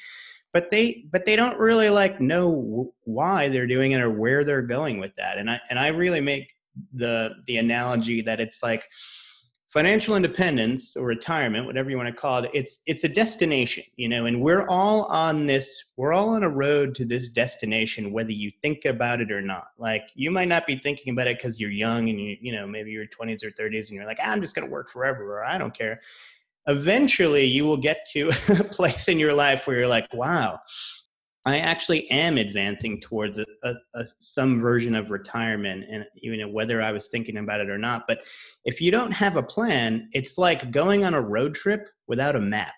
[0.53, 4.63] But they but they don't really like know why they're doing it or where they're
[4.63, 5.39] going with that.
[5.39, 6.49] And i and i really make
[6.95, 8.85] the the analogy that it's like
[9.73, 14.09] financial independence or retirement whatever you want to call it it's it's a destination you
[14.09, 18.33] know and we're all on this we're all on a road to this destination whether
[18.33, 19.69] you think about it or not.
[19.79, 22.67] Like you might not be thinking about it because you're young and you you know
[22.67, 25.39] maybe you're 20s or 30s and you're like ah, i'm just going to work forever
[25.39, 26.01] or i don't care.
[26.69, 30.61] Eventually you will get to a place in your life where you're like, wow,
[31.45, 36.49] I actually am advancing towards a, a, a, some version of retirement, and you know
[36.49, 38.05] whether I was thinking about it or not.
[38.07, 38.27] But
[38.65, 42.41] if you don't have a plan, it's like going on a road trip without a
[42.41, 42.75] map,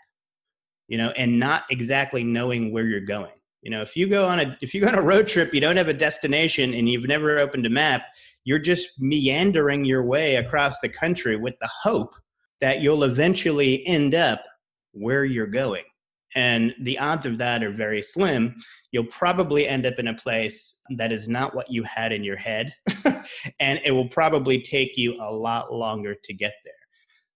[0.88, 3.32] you know, and not exactly knowing where you're going.
[3.60, 5.60] You know, if you go on a if you go on a road trip, you
[5.60, 8.02] don't have a destination, and you've never opened a map,
[8.44, 12.14] you're just meandering your way across the country with the hope
[12.62, 14.42] that you'll eventually end up
[14.92, 15.84] where you're going.
[16.34, 18.56] And the odds of that are very slim.
[18.90, 22.36] You'll probably end up in a place that is not what you had in your
[22.36, 22.74] head.
[23.60, 26.74] and it will probably take you a lot longer to get there.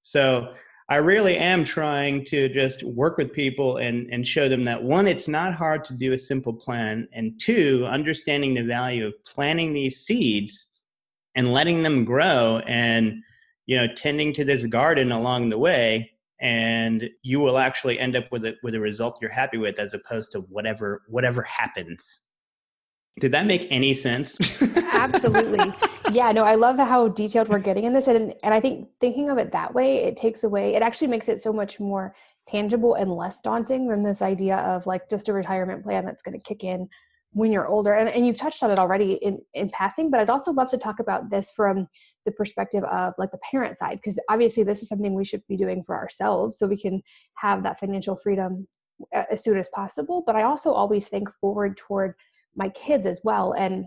[0.02, 0.54] So
[0.88, 5.06] I really am trying to just work with people and, and show them that one,
[5.06, 7.06] it's not hard to do a simple plan.
[7.12, 10.68] And two, understanding the value of planting these seeds
[11.38, 13.22] and letting them grow and
[13.66, 18.30] you know tending to this garden along the way and you will actually end up
[18.30, 22.20] with a with a result you're happy with as opposed to whatever whatever happens.
[23.20, 24.36] Did that make any sense?
[24.92, 25.72] Absolutely.
[26.10, 29.28] Yeah no i love how detailed we're getting in this and and i think thinking
[29.28, 32.14] of it that way it takes away it actually makes it so much more
[32.46, 36.38] tangible and less daunting than this idea of like just a retirement plan that's going
[36.38, 36.88] to kick in
[37.38, 40.30] when you're older and, and you've touched on it already in, in passing but i'd
[40.30, 41.86] also love to talk about this from
[42.24, 45.56] the perspective of like the parent side because obviously this is something we should be
[45.56, 47.00] doing for ourselves so we can
[47.34, 48.66] have that financial freedom
[49.14, 52.14] uh, as soon as possible but i also always think forward toward
[52.56, 53.86] my kids as well and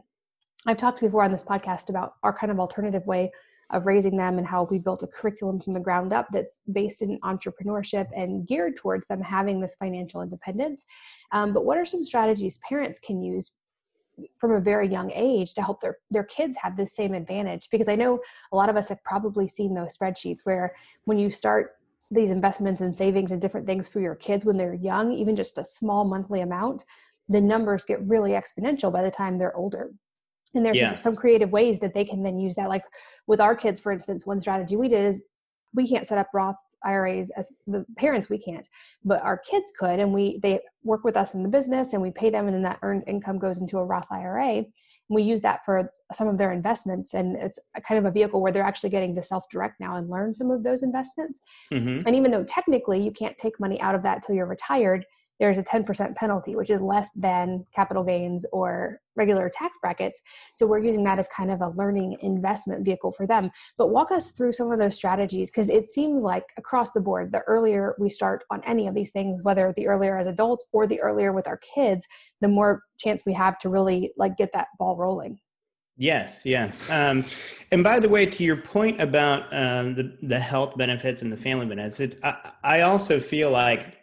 [0.66, 3.30] i've talked before on this podcast about our kind of alternative way
[3.72, 7.02] of raising them and how we built a curriculum from the ground up that's based
[7.02, 10.86] in entrepreneurship and geared towards them having this financial independence.
[11.32, 13.52] Um, but what are some strategies parents can use
[14.38, 17.88] from a very young age to help their their kids have this same advantage because
[17.88, 18.20] i know
[18.52, 21.78] a lot of us have probably seen those spreadsheets where when you start
[22.12, 25.58] these investments and savings and different things for your kids when they're young even just
[25.58, 26.86] a small monthly amount
[27.30, 29.92] the numbers get really exponential by the time they're older
[30.54, 30.96] and there's yeah.
[30.96, 32.84] some creative ways that they can then use that like
[33.28, 35.24] with our kids for instance one strategy we did is
[35.74, 38.68] we can't set up roth iras as the parents we can't
[39.06, 42.12] but our kids could and we they work with us in the business and we
[42.12, 44.66] pay them and then that earned income goes into a roth ira and
[45.10, 48.42] we use that for some of their investments and it's a kind of a vehicle
[48.42, 52.06] where they're actually getting to self-direct now and learn some of those investments mm-hmm.
[52.06, 55.06] and even though technically you can't take money out of that till you're retired
[55.42, 60.22] there's a 10% penalty, which is less than capital gains or regular tax brackets.
[60.54, 63.50] So we're using that as kind of a learning investment vehicle for them.
[63.76, 67.32] But walk us through some of those strategies because it seems like across the board,
[67.32, 70.86] the earlier we start on any of these things, whether the earlier as adults or
[70.86, 72.08] the earlier with our kids,
[72.40, 75.40] the more chance we have to really like get that ball rolling.
[75.98, 76.88] Yes, yes.
[76.90, 77.26] Um,
[77.72, 81.38] and by the way, to your point about um, the the health benefits and the
[81.38, 84.01] family benefits, I, I also feel like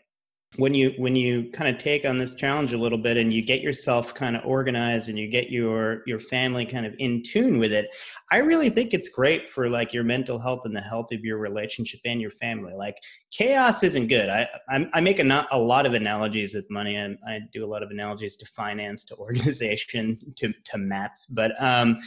[0.59, 3.43] when you when you kind of take on this challenge a little bit and you
[3.43, 7.59] get yourself kind of organized and you get your your family kind of in tune
[7.59, 7.87] with it
[8.33, 11.39] i really think it's great for like your mental health and the health of your
[11.39, 12.75] relationship and your family.
[12.75, 12.97] Like
[13.31, 14.29] chaos isn't good.
[14.29, 17.69] I i, I make a, a lot of analogies with money and i do a
[17.69, 21.99] lot of analogies to finance to organization to to maps but um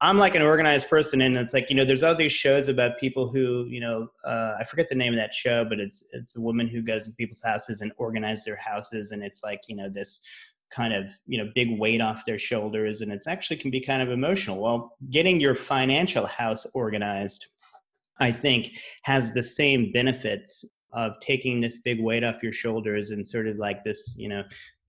[0.00, 2.98] I'm like an organized person, and it's like you know, there's all these shows about
[2.98, 6.36] people who you know, uh, I forget the name of that show, but it's it's
[6.36, 9.76] a woman who goes to people's houses and organizes their houses, and it's like you
[9.76, 10.22] know this
[10.70, 14.02] kind of you know big weight off their shoulders, and it's actually can be kind
[14.02, 14.60] of emotional.
[14.60, 17.46] Well, getting your financial house organized,
[18.20, 23.26] I think, has the same benefits of taking this big weight off your shoulders and
[23.26, 24.42] sort of like this you know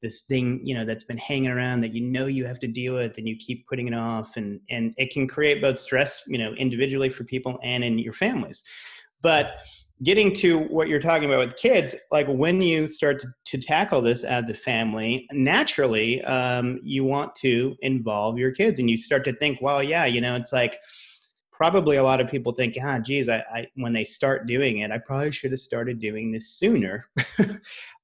[0.07, 2.93] this thing you know that's been hanging around that you know you have to deal
[2.93, 6.37] with and you keep putting it off and and it can create both stress you
[6.37, 8.63] know individually for people and in your families.
[9.21, 9.57] But
[10.03, 13.99] getting to what you're talking about with kids like when you start to, to tackle
[13.99, 19.23] this as a family naturally um, you want to involve your kids and you start
[19.25, 20.77] to think well yeah you know it's like
[21.57, 24.91] probably a lot of people think, ah, geez, I, I when they start doing it,
[24.91, 27.09] I probably should have started doing this sooner.
[27.39, 27.47] uh,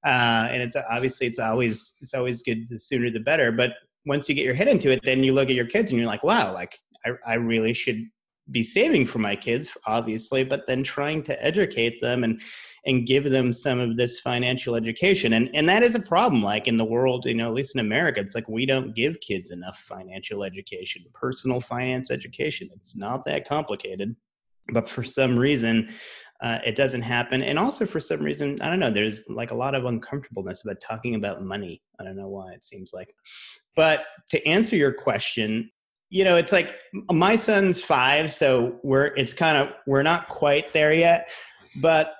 [0.03, 3.51] and it's obviously it's always it's always good the sooner the better.
[3.51, 3.73] But
[4.05, 6.07] once you get your head into it, then you look at your kids and you're
[6.07, 8.03] like, wow, like I, I really should
[8.51, 12.41] be saving for my kids, obviously, but then trying to educate them and
[12.85, 15.33] and give them some of this financial education.
[15.33, 16.43] And and that is a problem.
[16.43, 19.19] Like in the world, you know, at least in America, it's like we don't give
[19.21, 22.69] kids enough financial education, personal finance education.
[22.75, 24.15] It's not that complicated.
[24.71, 25.89] But for some reason,
[26.41, 27.41] uh, it doesn't happen.
[27.41, 30.81] And also for some reason, I don't know, there's like a lot of uncomfortableness about
[30.81, 31.81] talking about money.
[31.99, 33.13] I don't know why it seems like.
[33.75, 35.69] But to answer your question,
[36.09, 36.75] you know, it's like
[37.09, 41.29] my son's five, so we're it's kind of we're not quite there yet,
[41.77, 42.13] but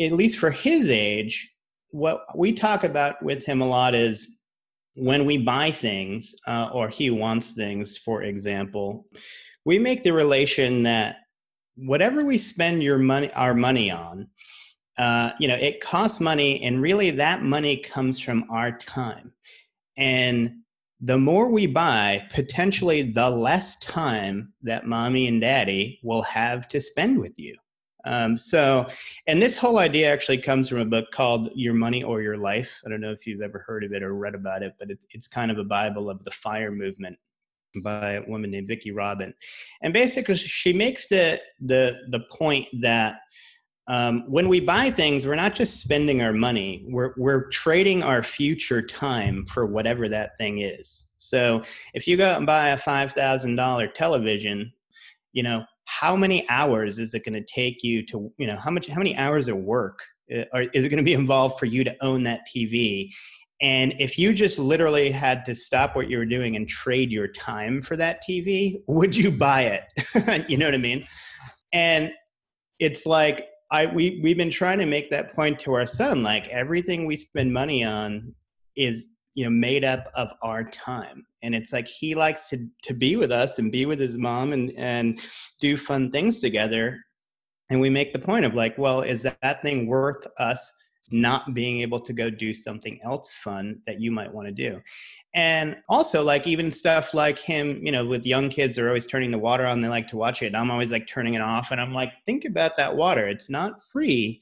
[0.00, 1.50] at least for his age,
[1.90, 4.38] what we talk about with him a lot is
[4.96, 9.06] when we buy things uh, or he wants things, for example,
[9.64, 11.16] we make the relation that
[11.76, 14.28] whatever we spend your money our money on,
[14.98, 19.32] uh, you know, it costs money, and really that money comes from our time,
[19.96, 20.52] and
[21.00, 26.80] the more we buy, potentially the less time that mommy and daddy will have to
[26.80, 27.54] spend with you.
[28.04, 28.86] Um, so,
[29.26, 32.80] and this whole idea actually comes from a book called Your Money or Your Life.
[32.84, 35.06] I don't know if you've ever heard of it or read about it, but it's,
[35.10, 37.16] it's kind of a Bible of the fire movement
[37.82, 39.34] by a woman named Vicki Robin.
[39.82, 43.16] And basically, she makes the, the, the point that
[43.86, 48.22] um, when we buy things, we're not just spending our money, we're, we're trading our
[48.22, 51.12] future time for whatever that thing is.
[51.18, 51.62] So
[51.92, 54.72] if you go out and buy a $5,000 television,
[55.32, 58.70] you know, how many hours is it going to take you to, you know, how
[58.70, 60.00] much, how many hours of work
[60.32, 63.10] uh, is it going to be involved for you to own that TV?
[63.60, 67.28] And if you just literally had to stop what you were doing and trade your
[67.28, 70.48] time for that TV, would you buy it?
[70.48, 71.06] you know what I mean?
[71.72, 72.12] And
[72.78, 76.22] it's like I we we've been trying to make that point to our son.
[76.22, 78.34] Like everything we spend money on
[78.76, 82.94] is you know made up of our time and it's like he likes to to
[82.94, 85.20] be with us and be with his mom and and
[85.60, 87.00] do fun things together
[87.70, 90.72] and we make the point of like well is that, that thing worth us
[91.10, 94.80] not being able to go do something else fun that you might want to do.
[95.34, 99.30] And also, like, even stuff like him, you know, with young kids, they're always turning
[99.30, 100.54] the water on, they like to watch it.
[100.54, 101.72] I'm always like turning it off.
[101.72, 103.26] And I'm like, think about that water.
[103.26, 104.40] It's not free.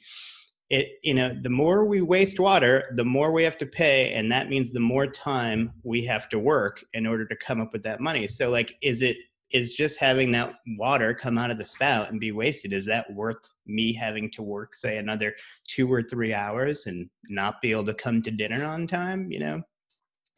[0.73, 4.33] It you know the more we waste water the more we have to pay and
[4.33, 7.83] that means the more time we have to work in order to come up with
[7.83, 8.27] that money.
[8.27, 9.19] So like is it
[9.53, 13.13] is just having that water come out of the spout and be wasted is that
[13.13, 15.35] worth me having to work say another
[15.69, 19.39] two or three hours and not be able to come to dinner on time you
[19.39, 19.63] know?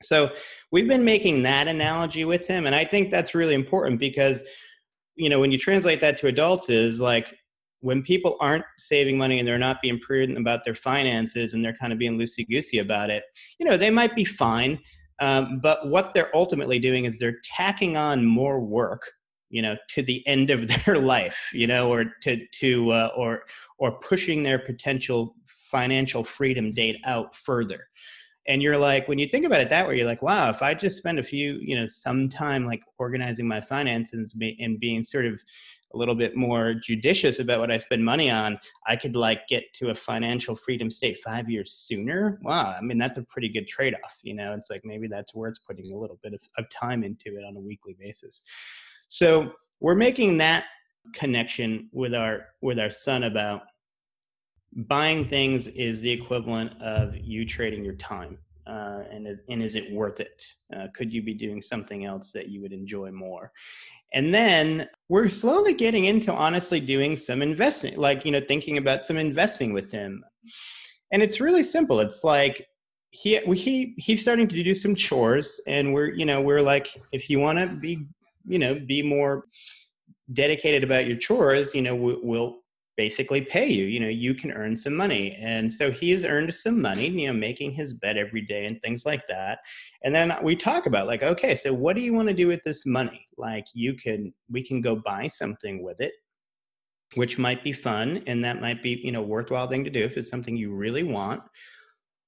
[0.03, 0.33] So
[0.73, 4.43] we've been making that analogy with him and i think that's really important because
[5.15, 7.37] you know when you translate that to adults is like
[7.85, 11.77] when people aren't saving money and they're not being prudent about their finances and they're
[11.77, 13.25] kind of being loosey goosey about it,
[13.59, 14.81] you know, they might be fine.
[15.21, 19.13] Um, but what they're ultimately doing is they're tacking on more work,
[19.51, 23.45] you know, to the end of their life, you know, or to to uh, or
[23.77, 27.87] or pushing their potential financial freedom date out further.
[28.47, 30.73] And you're like, when you think about it that way, you're like, wow, if I
[30.73, 35.27] just spend a few, you know, some time like organizing my finances and being sort
[35.27, 35.41] of
[35.95, 39.65] a little bit more judicious about what I spend money on, I could like get
[39.75, 42.39] to a financial freedom state five years sooner.
[42.43, 44.17] Wow, I mean that's a pretty good trade off.
[44.23, 47.37] You know, it's like maybe that's worth putting a little bit of, of time into
[47.37, 48.43] it on a weekly basis.
[49.09, 50.65] So we're making that
[51.13, 53.63] connection with our with our son about
[54.89, 59.75] buying things is the equivalent of you trading your time uh, and is and is
[59.75, 60.43] it worth it?
[60.75, 63.53] Uh, could you be doing something else that you would enjoy more?
[64.15, 69.05] And then we're slowly getting into honestly doing some investing, like you know, thinking about
[69.05, 70.25] some investing with him.
[71.13, 72.01] And it's really simple.
[72.01, 72.67] It's like
[73.11, 77.29] he he he's starting to do some chores, and we're you know we're like if
[77.29, 78.07] you want to be
[78.47, 79.45] you know be more
[80.33, 82.64] dedicated about your chores, you know we'll
[82.97, 85.37] basically pay you you know you can earn some money.
[85.41, 89.05] And so he's earned some money you know making his bed every day and things
[89.07, 89.59] like that.
[90.03, 92.63] And then we talk about like okay so what do you want to do with
[92.65, 93.25] this money?
[93.37, 96.13] Like you can we can go buy something with it
[97.15, 100.17] which might be fun and that might be you know worthwhile thing to do if
[100.17, 101.43] it's something you really want.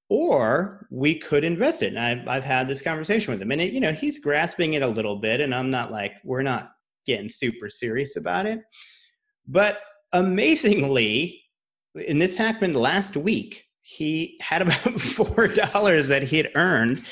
[0.09, 1.87] Or we could invest it.
[1.87, 4.81] And i've, I've had this conversation with him and it, you know he's grasping it
[4.81, 6.71] a little bit and i'm not like we're not
[7.07, 8.59] getting super serious about it.
[9.47, 9.81] But
[10.13, 11.41] amazingly,
[12.07, 17.03] and this happened last week, he had about four dollars that he had earned.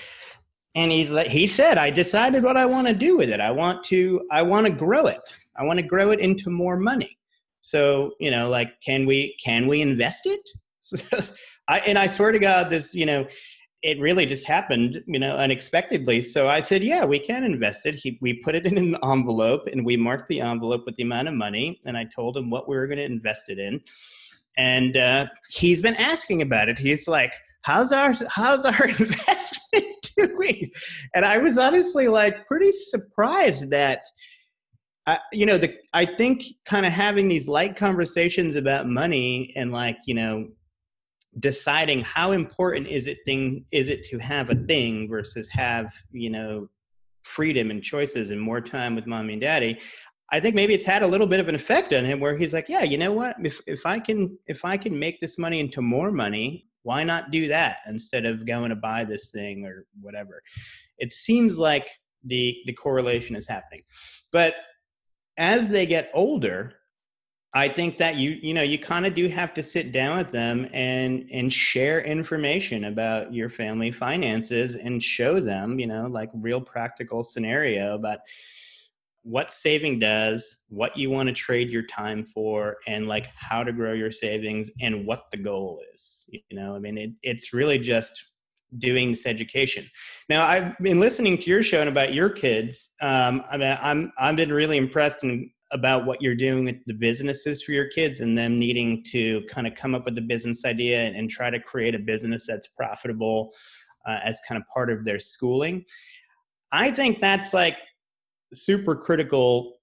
[0.75, 3.39] And he's like, he said, I decided what I want to do with it.
[3.39, 5.21] I want to, I want to grow it.
[5.55, 7.17] I want to grow it into more money.
[7.61, 10.41] So, you know, like, can we, can we invest it?
[11.69, 13.25] I, and I swear to God, this, you know,
[13.85, 16.19] it really just happened, you know, unexpectedly.
[16.23, 17.93] So I said, yeah, we can invest it.
[17.93, 21.27] He, we put it in an envelope and we marked the envelope with the amount
[21.27, 21.79] of money.
[21.85, 23.79] And I told him what we were going to invest it in.
[24.57, 26.79] And uh, he's been asking about it.
[26.79, 27.31] He's like,
[27.61, 30.71] how's our, how's our investment doing?
[31.13, 34.01] And I was honestly like pretty surprised that,
[35.05, 39.71] I, you know, the, I think kind of having these light conversations about money and
[39.71, 40.47] like, you know,
[41.39, 46.29] deciding how important is it thing is it to have a thing versus have you
[46.29, 46.67] know
[47.23, 49.77] freedom and choices and more time with mommy and daddy
[50.31, 52.53] i think maybe it's had a little bit of an effect on him where he's
[52.53, 53.35] like yeah you know what?
[53.43, 57.31] If if i can if i can make this money into more money why not
[57.31, 60.41] do that instead of going to buy this thing or whatever?
[60.99, 61.89] It seems like
[62.23, 63.81] the the correlation is happening.
[64.31, 64.53] But
[65.37, 66.73] as they get older
[67.55, 70.31] I think that you you know you kind of do have to sit down with
[70.31, 76.29] them and and share information about your family finances and show them you know like
[76.33, 78.19] real practical scenario about
[79.25, 83.73] what saving does, what you want to trade your time for, and like how to
[83.73, 86.25] grow your savings and what the goal is.
[86.27, 88.23] You know, I mean, it, it's really just
[88.77, 89.89] doing this education.
[90.29, 92.91] Now, I've been listening to your show and about your kids.
[93.01, 96.93] Um, I mean, I'm I've been really impressed and about what you're doing with the
[96.93, 100.65] businesses for your kids and them needing to kind of come up with a business
[100.65, 103.51] idea and, and try to create a business that's profitable
[104.05, 105.83] uh, as kind of part of their schooling.
[106.71, 107.77] I think that's like
[108.53, 109.79] super critical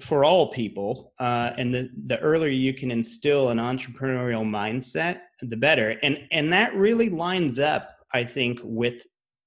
[0.00, 1.12] for all people.
[1.20, 5.96] Uh, and the, the earlier you can instill an entrepreneurial mindset, the better.
[6.02, 9.02] And, and that really lines up, I think, with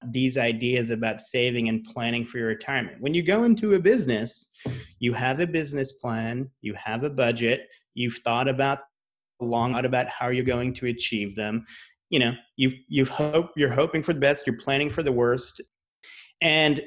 [0.06, 3.02] these ideas about saving and planning for your retirement.
[3.02, 4.48] When you go into a business,
[5.00, 8.80] you have a business plan, you have a budget, you've thought about
[9.40, 11.66] long out about how you're going to achieve them.
[12.10, 15.62] You know, you've you've hope you're hoping for the best, you're planning for the worst.
[16.42, 16.82] And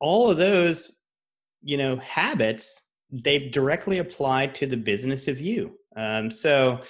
[0.00, 1.00] all of those,
[1.62, 5.76] you know, habits, they directly apply to the business of you.
[5.96, 6.80] Um, so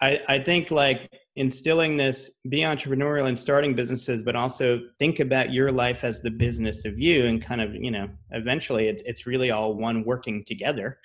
[0.00, 5.52] I, I think like instilling this be entrepreneurial and starting businesses but also think about
[5.52, 9.26] your life as the business of you and kind of you know eventually it, it's
[9.26, 10.98] really all one working together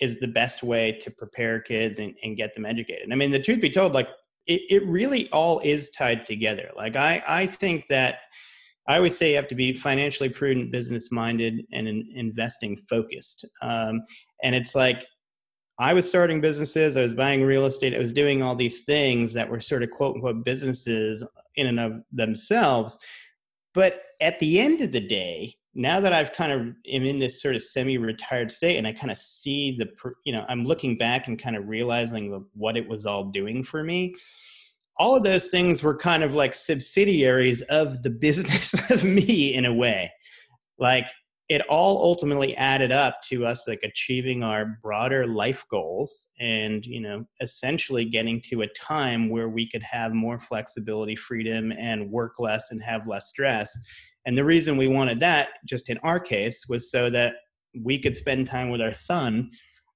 [0.00, 3.38] is the best way to prepare kids and, and get them educated i mean the
[3.38, 4.08] truth be told like
[4.48, 6.70] it, it really all is tied together.
[6.74, 8.20] Like I, I think that
[8.88, 13.44] I always say you have to be financially prudent, business minded, and in, investing focused.
[13.60, 14.02] Um,
[14.42, 15.06] and it's like
[15.80, 19.32] I was starting businesses, I was buying real estate, I was doing all these things
[19.34, 21.22] that were sort of quote unquote businesses
[21.54, 22.98] in and of themselves.
[23.74, 26.60] But at the end of the day, now that I've kind of
[26.92, 29.88] am in this sort of semi-retired state, and I kind of see the,
[30.24, 33.84] you know, I'm looking back and kind of realizing what it was all doing for
[33.84, 34.16] me.
[34.96, 39.66] All of those things were kind of like subsidiaries of the business of me in
[39.66, 40.10] a way.
[40.80, 41.06] Like
[41.48, 47.00] it all ultimately added up to us like achieving our broader life goals and you
[47.00, 52.38] know essentially getting to a time where we could have more flexibility freedom and work
[52.38, 53.76] less and have less stress.
[54.26, 57.34] And the reason we wanted that just in our case was so that
[57.82, 59.50] we could spend time with our son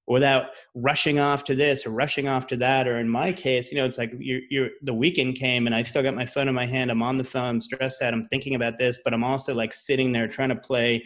[0.07, 2.87] without rushing off to this or rushing off to that.
[2.87, 5.83] Or in my case you know it's like you're, you're, the weekend came and i
[5.83, 6.91] still got my phone in my hand.
[6.91, 9.73] I'm on the phone i'm stressed out i'm thinking about this but i'm also like
[9.73, 11.05] sitting there trying to play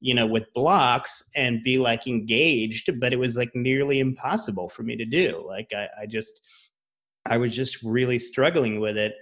[0.00, 4.82] you know with blocks and be like engaged but it was like nearly impossible for
[4.82, 5.44] me to do.
[5.46, 6.40] Like i, I just
[7.26, 9.14] i was just really struggling with it.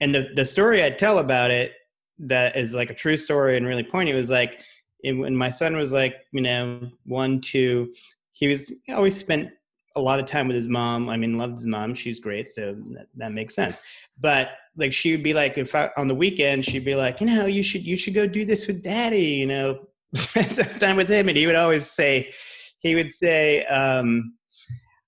[0.00, 1.72] And the, the story i tell about it
[2.18, 4.60] that is like a true story and really poignant was like
[5.04, 7.92] when my son was like you know one two
[8.34, 9.50] he was he always spent
[9.96, 11.08] a lot of time with his mom.
[11.08, 11.94] I mean, loved his mom.
[11.94, 13.80] She's great, so that, that makes sense.
[14.20, 17.28] But like, she would be like, if I, on the weekend, she'd be like, you
[17.28, 19.22] know, you should you should go do this with daddy.
[19.22, 22.32] You know, spend some time with him and he would always say
[22.78, 24.34] he would say um,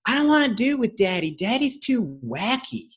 [0.05, 2.89] i don't want to do with daddy daddy's too wacky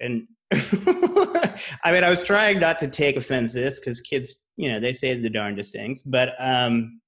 [0.00, 4.70] and i mean i was trying not to take offense to this because kids you
[4.70, 7.00] know they say the darndest things but um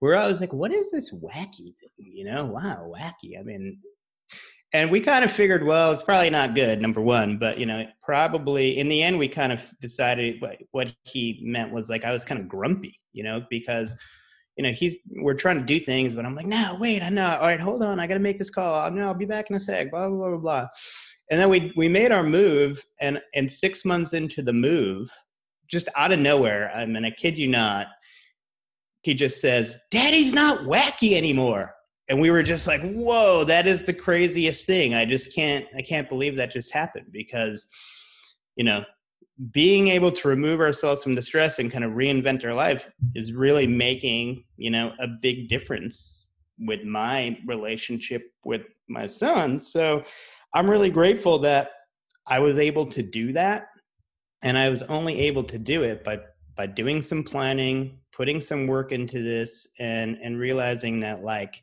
[0.00, 3.78] we're always like what is this wacky thing you know wow wacky i mean
[4.72, 7.84] and we kind of figured well it's probably not good number one but you know
[8.02, 12.12] probably in the end we kind of decided what, what he meant was like i
[12.12, 13.96] was kind of grumpy you know because
[14.56, 17.36] you know he's we're trying to do things but i'm like no wait i know
[17.40, 19.60] all right hold on i gotta make this call no i'll be back in a
[19.60, 20.66] sec blah blah blah blah.
[21.30, 25.10] And then we we made our move and and six months into the move
[25.70, 27.86] just out of nowhere i mean i kid you not
[29.02, 31.72] he just says daddy's not wacky anymore
[32.10, 34.92] and we were just like whoa that is the craziest thing.
[34.94, 37.66] I just can't i can't believe that just happened because
[38.56, 38.84] you know
[39.52, 43.32] being able to remove ourselves from the stress and kind of reinvent our life is
[43.32, 46.26] really making you know a big difference
[46.58, 49.58] with my relationship with my son.
[49.58, 50.04] So
[50.54, 51.70] i'm really grateful that
[52.26, 53.68] i was able to do that
[54.42, 56.18] and i was only able to do it by
[56.56, 61.62] by doing some planning putting some work into this and and realizing that like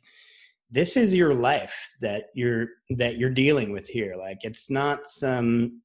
[0.70, 4.16] this is your life that you're that you're dealing with here.
[4.16, 5.80] Like it's not some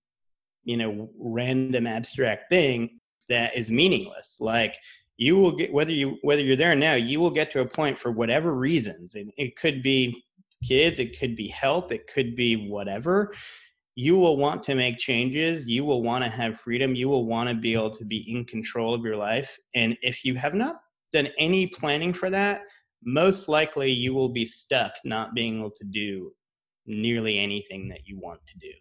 [0.64, 4.38] you know random abstract thing that is meaningless.
[4.40, 4.76] Like
[5.18, 7.98] you will get whether you whether you're there now you will get to a point
[7.98, 10.24] for whatever reasons and it could be
[10.64, 13.34] kids it could be health it could be whatever
[13.96, 17.48] you will want to make changes you will want to have freedom you will want
[17.48, 20.78] to be able to be in control of your life and if you have not
[21.12, 22.62] done any planning for that
[23.06, 26.32] most likely you will be stuck not being able to do
[26.86, 28.72] nearly anything that you want to do.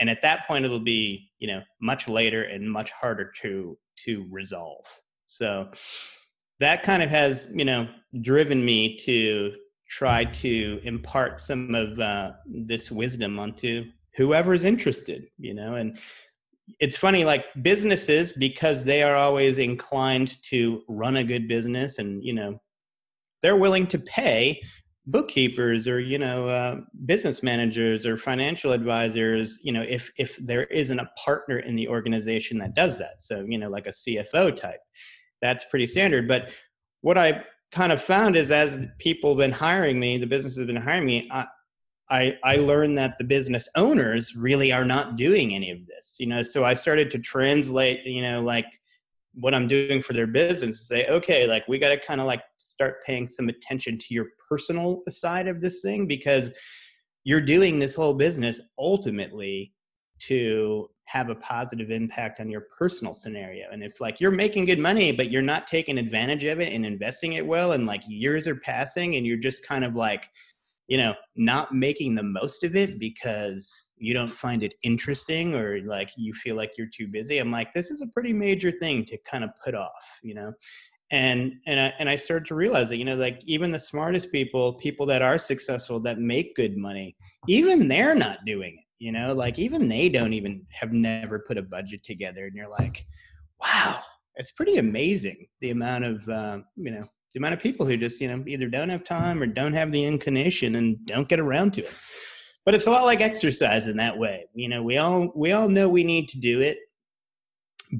[0.00, 4.26] And at that point it'll be you know much later and much harder to to
[4.30, 4.84] resolve.
[5.26, 5.70] So
[6.60, 7.88] that kind of has you know
[8.22, 9.52] driven me to
[9.88, 13.84] try to impart some of uh, this wisdom onto
[14.16, 15.98] whoever's interested you know and
[16.80, 22.24] it's funny like businesses because they are always inclined to run a good business and
[22.24, 22.58] you know
[23.44, 24.58] they're willing to pay
[25.06, 30.64] bookkeepers or you know uh, business managers or financial advisors you know if if there
[30.64, 33.20] isn't a partner in the organization that does that.
[33.20, 34.80] So you know like a cfo type.
[35.42, 36.26] That's pretty standard.
[36.26, 36.52] But
[37.02, 40.66] what i kind of found is as people have been hiring me the business has
[40.66, 41.46] been hiring me I,
[42.08, 46.28] I i learned that the business owners really are not doing any of this you
[46.28, 46.42] know?
[46.42, 48.66] So i started to translate you know like
[49.34, 52.26] what I'm doing for their business is say, okay, like we got to kind of
[52.26, 56.50] like start paying some attention to your personal side of this thing because
[57.24, 59.72] you're doing this whole business ultimately
[60.20, 63.66] to have a positive impact on your personal scenario.
[63.72, 66.86] And if like you're making good money, but you're not taking advantage of it and
[66.86, 70.28] investing it well, and like years are passing and you're just kind of like,
[70.86, 75.80] you know, not making the most of it because you don't find it interesting or
[75.82, 79.04] like you feel like you're too busy i'm like this is a pretty major thing
[79.04, 79.90] to kind of put off
[80.22, 80.52] you know?
[81.10, 84.32] And and I, and I started to realize that you know like even the smartest
[84.32, 87.14] people people that are successful that make good money
[87.46, 89.34] even they're not doing it you know?
[89.34, 93.06] Like even they don't even have never put a budget together and you're like
[93.60, 94.00] wow
[94.36, 98.20] it's pretty amazing the amount of uh, you know the amount of people who just
[98.20, 101.72] you know either don't have time or don't have the inclination and don't get around
[101.74, 101.92] to it
[102.64, 104.46] but it's a lot like exercise in that way.
[104.54, 106.78] You know we all we all know we need to do it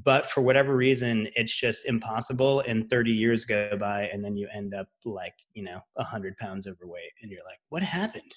[0.03, 4.49] but for whatever reason it's just impossible and 30 years go by and then you
[4.53, 8.37] end up like you know 100 pounds overweight and you're like what happened?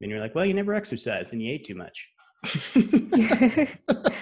[0.00, 2.08] And you're like well you never exercised and you ate too much.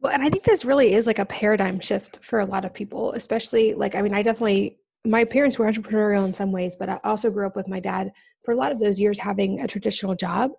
[0.00, 2.72] Well and i think this really is like a paradigm shift for a lot of
[2.72, 6.88] people especially like i mean i definitely my parents were entrepreneurial in some ways but
[6.88, 8.10] i also grew up with my dad
[8.50, 10.50] for a lot of those years having a traditional job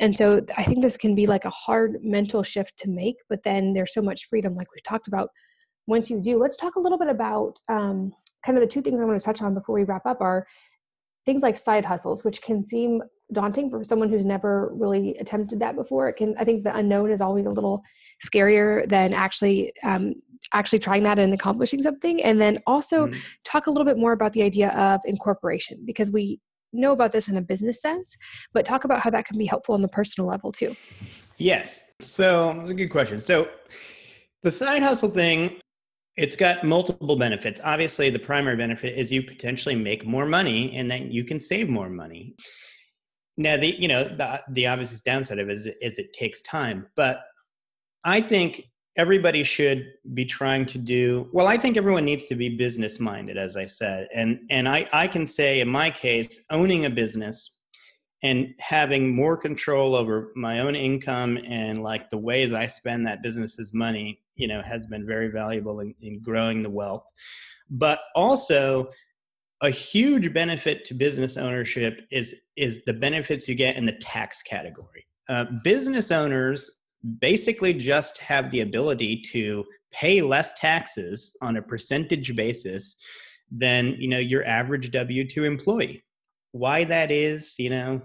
[0.00, 3.42] and so I think this can be like a hard mental shift to make, but
[3.42, 5.30] then there's so much freedom, like we talked about.
[5.86, 8.12] Once you do, let's talk a little bit about um,
[8.44, 10.46] kind of the two things I want to touch on before we wrap up are
[11.24, 15.76] things like side hustles, which can seem daunting for someone who's never really attempted that
[15.76, 16.08] before.
[16.08, 17.82] It can, I think, the unknown is always a little
[18.24, 20.14] scarier than actually um,
[20.52, 22.22] actually trying that and accomplishing something.
[22.22, 23.18] And then also mm-hmm.
[23.44, 26.38] talk a little bit more about the idea of incorporation because we
[26.72, 28.16] know about this in a business sense,
[28.52, 30.74] but talk about how that can be helpful on the personal level too.
[31.36, 31.82] Yes.
[32.00, 33.20] So that's a good question.
[33.20, 33.48] So
[34.42, 35.60] the side hustle thing,
[36.16, 37.60] it's got multiple benefits.
[37.64, 41.68] Obviously, the primary benefit is you potentially make more money and then you can save
[41.68, 42.34] more money.
[43.36, 47.20] Now, the you know the the obvious downside of it is it takes time, but
[48.04, 48.64] I think
[48.98, 53.38] everybody should be trying to do well i think everyone needs to be business minded
[53.38, 54.08] as i said.
[54.14, 57.56] And and i i can say in my case owning a business
[58.22, 63.22] and having more control over my own income and like the ways i spend that
[63.22, 67.04] business's money you know has been very valuable in, in growing the wealth.
[67.68, 68.88] But also
[69.60, 74.40] a huge benefit to business ownership is is the benefits you get in the tax
[74.42, 75.04] category.
[75.28, 76.77] Uh, business owners
[77.20, 82.96] basically just have the ability to pay less taxes on a percentage basis
[83.50, 86.02] than you know your average w2 employee.
[86.52, 88.02] Why that is you know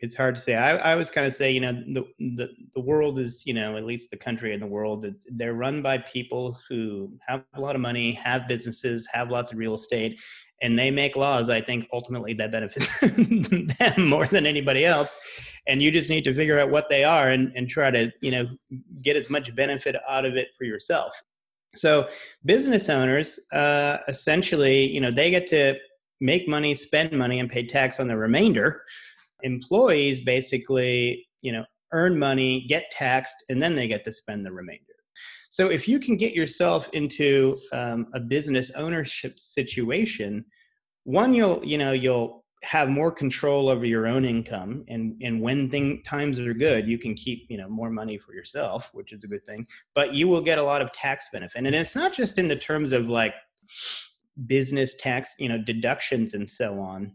[0.00, 0.54] it's hard to say.
[0.54, 3.76] I, I always kind of say you know the, the the world is you know
[3.76, 7.74] at least the country and the world they're run by people who have a lot
[7.74, 10.20] of money have businesses have lots of real estate
[10.62, 12.88] and they make laws i think ultimately that benefits
[13.78, 15.14] them more than anybody else.
[15.66, 18.30] And you just need to figure out what they are and, and try to you
[18.30, 18.46] know
[19.02, 21.20] get as much benefit out of it for yourself.
[21.74, 22.08] So
[22.44, 25.74] business owners uh, essentially you know they get to
[26.20, 28.82] make money spend money and pay tax on the remainder
[29.42, 34.52] employees basically you know earn money get taxed and then they get to spend the
[34.52, 34.84] remainder.
[35.50, 40.44] So if you can get yourself into um, a business ownership situation,
[41.04, 45.70] one you'll you know you'll have more control over your own income and and when
[45.70, 49.22] thing times are good you can keep you know more money for yourself which is
[49.22, 49.64] a good thing
[49.94, 51.64] but you will get a lot of tax benefit.
[51.64, 53.34] And it's not just in the terms of like
[54.46, 57.12] business tax you know deductions and so on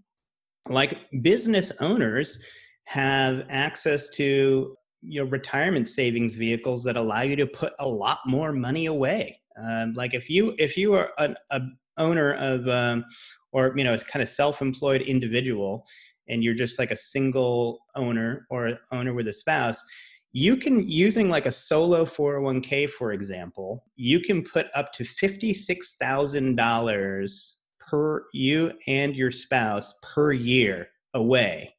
[0.70, 2.42] like business owners
[2.86, 8.20] have access to you know retirement savings vehicles that allow you to put a lot
[8.26, 9.40] more money away.
[9.62, 11.62] Um, like if you if you are an a
[11.98, 13.06] owner of um,
[13.52, 15.86] or you know it's kind of self-employed individual
[16.30, 19.84] and you're just like a single owner or owner with a spouse
[20.32, 27.54] you can using like a solo 401k for example you can put up to $56000
[27.94, 31.74] per you and your spouse per year away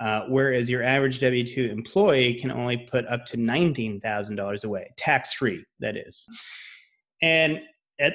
[0.00, 5.32] uh, whereas your average W 2 employee can only put up to $19,000 away, tax
[5.32, 6.26] free, that is.
[7.20, 7.60] And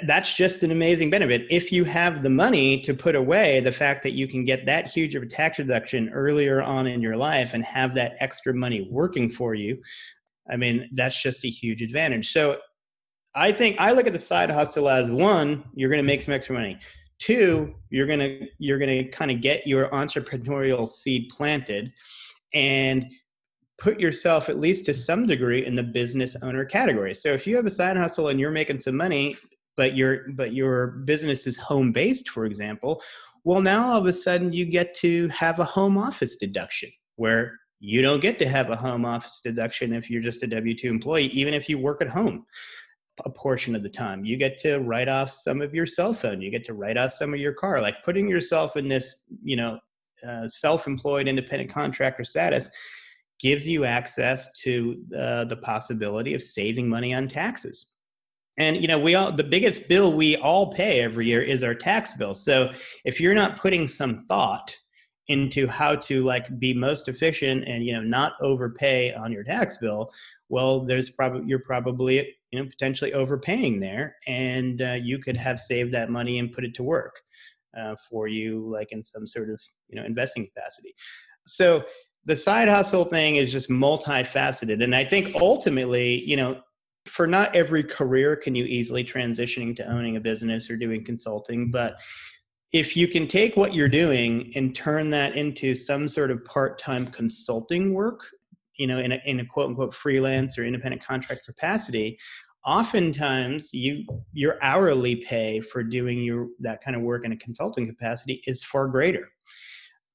[0.07, 1.45] that's just an amazing benefit.
[1.49, 4.89] If you have the money to put away, the fact that you can get that
[4.89, 8.87] huge of a tax reduction earlier on in your life and have that extra money
[8.89, 9.77] working for you,
[10.49, 12.31] I mean, that's just a huge advantage.
[12.31, 12.59] So
[13.35, 16.33] I think I look at the side hustle as one, you're going to make some
[16.33, 16.79] extra money.
[17.20, 21.93] Two, you're gonna you're gonna kind of get your entrepreneurial seed planted,
[22.53, 23.05] and
[23.78, 27.14] put yourself at least to some degree in the business owner category.
[27.14, 29.36] So if you have a side hustle and you're making some money,
[29.76, 33.01] but your but your business is home based, for example,
[33.43, 37.59] well now all of a sudden you get to have a home office deduction where
[37.80, 40.88] you don't get to have a home office deduction if you're just a W 2
[40.88, 42.45] employee, even if you work at home
[43.26, 44.26] a portion of the time.
[44.26, 46.41] You get to write off some of your cell phone.
[46.41, 47.82] You get to write off some of your car.
[47.82, 49.80] Like putting yourself in this, you know,
[50.28, 52.70] uh, self-employed independent contractor status
[53.39, 57.91] gives you access to uh, the possibility of saving money on taxes.
[58.57, 61.74] And you know, we all the biggest bill we all pay every year is our
[61.74, 62.36] tax bill.
[62.36, 62.72] So
[63.03, 64.76] if you're not putting some thought
[65.28, 69.78] into how to like be most efficient and you know not overpay on your tax
[69.78, 70.11] bill
[70.49, 75.60] well there's probably you're probably you know potentially overpaying there and uh, you could have
[75.60, 77.20] saved that money and put it to work
[77.76, 80.93] uh, for you like in some sort of you know investing capacity.
[81.47, 81.84] So
[82.26, 86.60] the side hustle thing is just multifaceted and i think ultimately you know
[87.06, 91.70] for not every career can you easily transitioning to owning a business or doing consulting
[91.70, 91.99] but
[92.72, 97.06] if you can take what you're doing and turn that into some sort of part-time
[97.08, 98.22] consulting work
[98.84, 102.19] you know in a, in a quote unquote freelance or independent contract capacity
[102.65, 107.88] oftentimes you your hourly pay for doing your that kind of work in a consulting
[107.88, 109.29] capacity is far greater.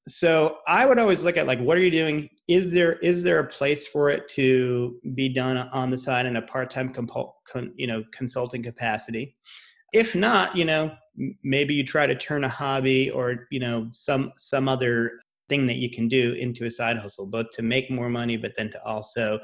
[0.07, 2.29] So i would always look at like what are you doing?
[2.47, 6.35] Is there is there a place for it to be done on the side in
[6.35, 9.35] a part-time compul- con, you know consulting capacity?
[9.93, 10.91] If not you know
[11.43, 15.19] maybe you try to turn a hobby or you know some some other
[15.49, 18.53] thing that you can do into a side hustle both to make more money but
[18.55, 19.39] then to also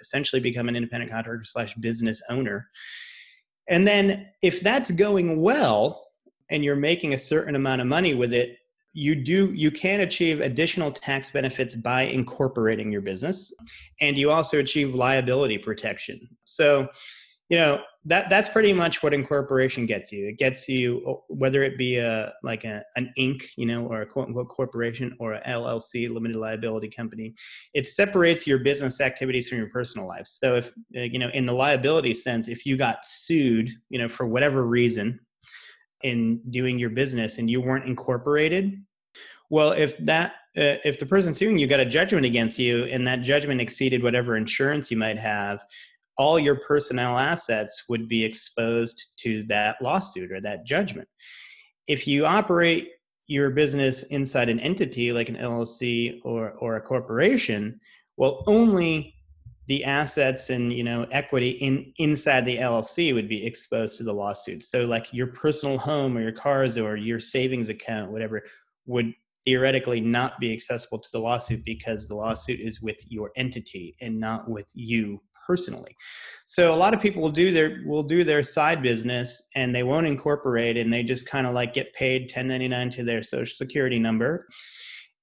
[0.00, 2.66] essentially become an independent contractor slash business owner.
[3.68, 6.08] And then if that's going well
[6.50, 8.58] and you're making a certain amount of money with it
[8.94, 13.52] you do you can achieve additional tax benefits by incorporating your business
[14.00, 16.28] and you also achieve liability protection.
[16.44, 16.88] So
[17.48, 20.26] you know that that's pretty much what incorporation gets you.
[20.26, 23.44] It gets you whether it be a like a, an Inc.
[23.56, 27.34] you know, or a quote unquote corporation or a LLC, limited liability company.
[27.74, 30.26] It separates your business activities from your personal life.
[30.26, 34.08] So if uh, you know, in the liability sense, if you got sued, you know,
[34.08, 35.20] for whatever reason
[36.02, 38.82] in doing your business and you weren't incorporated,
[39.48, 43.06] well, if that uh, if the person suing you got a judgment against you and
[43.06, 45.64] that judgment exceeded whatever insurance you might have
[46.22, 51.08] all your personnel assets would be exposed to that lawsuit or that judgment.
[51.88, 52.90] If you operate
[53.26, 57.80] your business inside an entity like an LLC or, or a corporation,
[58.16, 59.16] well, only
[59.66, 64.14] the assets and you know equity in inside the LLC would be exposed to the
[64.14, 64.62] lawsuit.
[64.62, 68.42] So like your personal home or your cars or your savings account, whatever,
[68.86, 69.12] would
[69.44, 74.20] theoretically not be accessible to the lawsuit because the lawsuit is with your entity and
[74.20, 75.96] not with you personally.
[76.46, 79.82] So a lot of people will do their will do their side business and they
[79.82, 83.98] won't incorporate and they just kind of like get paid 1099 to their social security
[83.98, 84.48] number.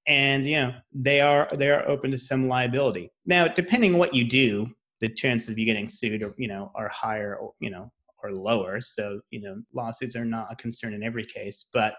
[0.06, 3.12] And you know, they are they are open to some liability.
[3.26, 4.68] Now, depending what you do,
[5.00, 7.90] the chances of you getting sued are, you know, are higher or, you know,
[8.22, 8.80] or lower.
[8.80, 11.94] So, you know, lawsuits are not a concern in every case, but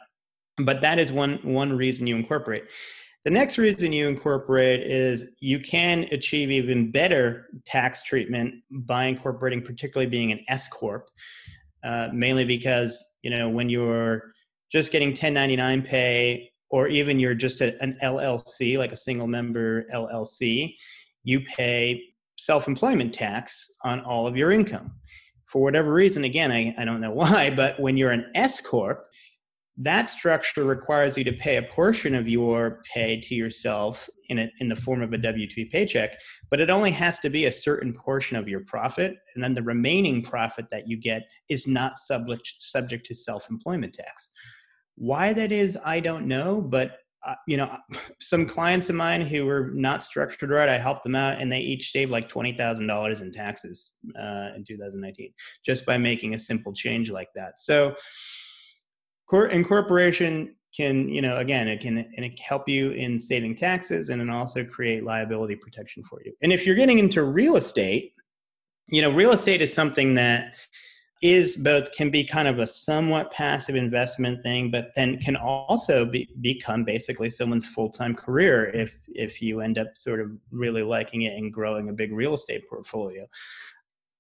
[0.59, 2.65] but that is one one reason you incorporate.
[3.23, 9.61] The next reason you incorporate is you can achieve even better tax treatment by incorporating,
[9.61, 11.07] particularly being an S corp,
[11.83, 14.31] uh, mainly because you know when you're
[14.71, 19.85] just getting 1099 pay, or even you're just a, an LLC, like a single member
[19.93, 20.73] LLC,
[21.23, 22.01] you pay
[22.37, 24.91] self-employment tax on all of your income.
[25.45, 29.05] For whatever reason, again, I, I don't know why, but when you're an S corp,
[29.83, 34.51] that structure requires you to pay a portion of your pay to yourself in, a,
[34.59, 36.19] in the form of a W-2 paycheck,
[36.49, 39.15] but it only has to be a certain portion of your profit.
[39.33, 44.29] And then the remaining profit that you get is not subject, subject to self-employment tax.
[44.95, 47.75] Why that is, I don't know, but uh, you know,
[48.19, 51.59] some clients of mine who were not structured right, I helped them out, and they
[51.59, 55.31] each saved like twenty thousand dollars in taxes uh, in 2019
[55.65, 57.61] just by making a simple change like that.
[57.61, 57.95] So,
[59.47, 64.21] incorporation can you know again it can it can help you in saving taxes and
[64.21, 66.33] then also create liability protection for you.
[66.41, 68.13] And if you're getting into real estate
[68.87, 70.55] you know real estate is something that
[71.21, 76.03] is both can be kind of a somewhat passive investment thing but then can also
[76.03, 81.23] be, become basically someone's full-time career if if you end up sort of really liking
[81.23, 83.25] it and growing a big real estate portfolio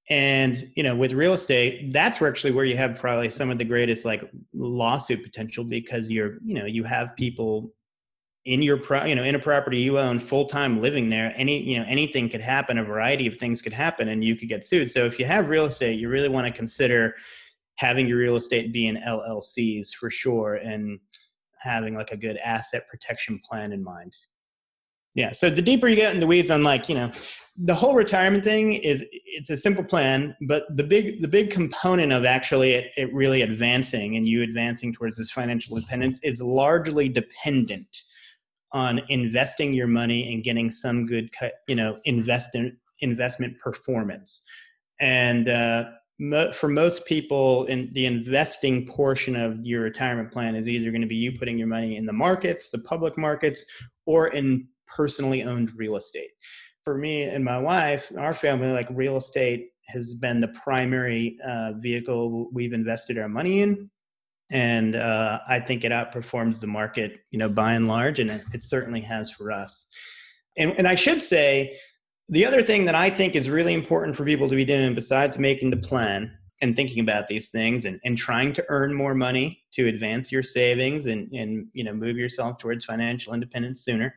[0.09, 3.63] and you know with real estate that's actually where you have probably some of the
[3.63, 4.23] greatest like
[4.53, 7.71] lawsuit potential because you're you know you have people
[8.45, 11.31] in your pro you know in a property you own full time living there.
[11.35, 12.79] Any you know anything could happen.
[12.79, 14.89] A variety of things could happen and you could get sued.
[14.89, 17.15] So if you have real estate you really want to consider
[17.75, 20.99] having your real estate be in llcs for sure and
[21.59, 24.15] having like a good asset protection plan in mind
[25.13, 25.31] yeah.
[25.33, 27.11] So the deeper you get in the weeds on like, you know,
[27.57, 32.13] the whole retirement thing is it's a simple plan, but the big the big component
[32.13, 37.09] of actually it, it really advancing and you advancing towards this financial independence is largely
[37.09, 38.03] dependent
[38.71, 41.29] on investing your money and getting some good
[41.67, 44.43] you know invest in, investment performance.
[45.01, 45.85] And uh
[46.53, 51.07] for most people, in the investing portion of your retirement plan is either going to
[51.07, 53.65] be you putting your money in the markets, the public markets,
[54.05, 56.31] or in personally owned real estate.
[56.83, 61.73] For me and my wife, our family, like real estate has been the primary uh,
[61.77, 63.89] vehicle we've invested our money in
[64.51, 68.43] and uh, I think it outperforms the market, you know, by and large, and it,
[68.53, 69.87] it certainly has for us.
[70.57, 71.77] And, and I should say,
[72.27, 75.37] the other thing that I think is really important for people to be doing, besides
[75.37, 76.31] making the plan
[76.61, 80.43] and thinking about these things and, and trying to earn more money to advance your
[80.43, 84.13] savings and, and you know move yourself towards financial independence sooner,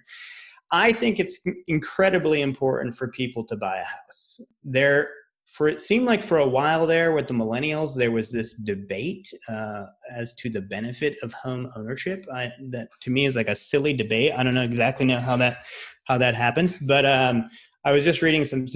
[0.75, 4.41] I think it's incredibly important for people to buy a house.
[4.65, 5.09] There
[5.47, 9.33] for it seemed like for a while there with the millennials there was this debate
[9.49, 12.27] uh, as to the benefit of home ownership.
[12.35, 14.33] I, that to me is like a silly debate.
[14.37, 15.65] I don't know exactly know how that
[16.09, 17.49] how that happened but um,
[17.87, 18.67] i was just reading some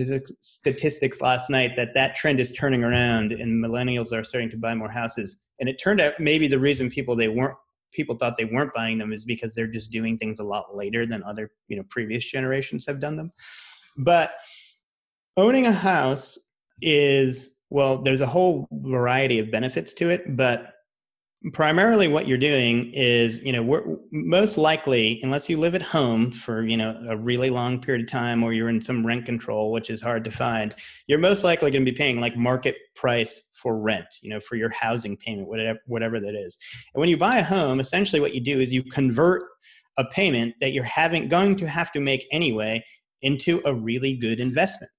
[0.40, 4.74] statistics last night that that trend is turning around and millennials are starting to buy
[4.74, 5.38] more houses.
[5.60, 7.58] And it turned out maybe the reason people they weren't
[7.92, 11.06] people thought they weren't buying them is because they're just doing things a lot later
[11.06, 13.32] than other you know previous generations have done them.
[13.96, 14.32] But
[15.36, 16.38] owning a house
[16.80, 20.72] is well, there's a whole variety of benefits to it, but
[21.52, 26.32] primarily what you're doing is you know we're most likely unless you live at home
[26.32, 29.70] for you know a really long period of time or you're in some rent control
[29.70, 30.74] which is hard to find
[31.06, 34.56] you're most likely going to be paying like market price for rent you know for
[34.56, 36.56] your housing payment whatever whatever that is.
[36.94, 39.42] And when you buy a home essentially what you do is you convert
[39.96, 42.84] a payment that you're having going to have to make anyway
[43.22, 44.90] into a really good investment.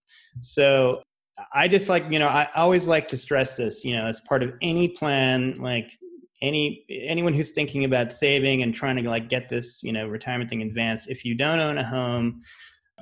[0.42, 1.02] So
[1.54, 4.44] I just like, you know, I always like to stress this, you know, as part
[4.44, 5.90] of any plan, like
[6.42, 10.50] any anyone who's thinking about saving and trying to like get this, you know, retirement
[10.50, 12.42] thing advanced, if you don't own a home,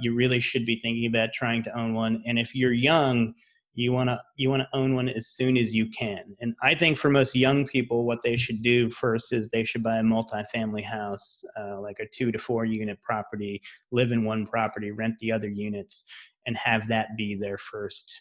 [0.01, 2.23] you really should be thinking about trying to own one.
[2.25, 3.33] And if you're young,
[3.77, 6.35] you want to you want to own one as soon as you can.
[6.41, 9.83] And I think for most young people, what they should do first is they should
[9.83, 13.61] buy a multi-family house, uh, like a two to four unit property,
[13.91, 16.05] live in one property, rent the other units,
[16.47, 18.17] and have that be their first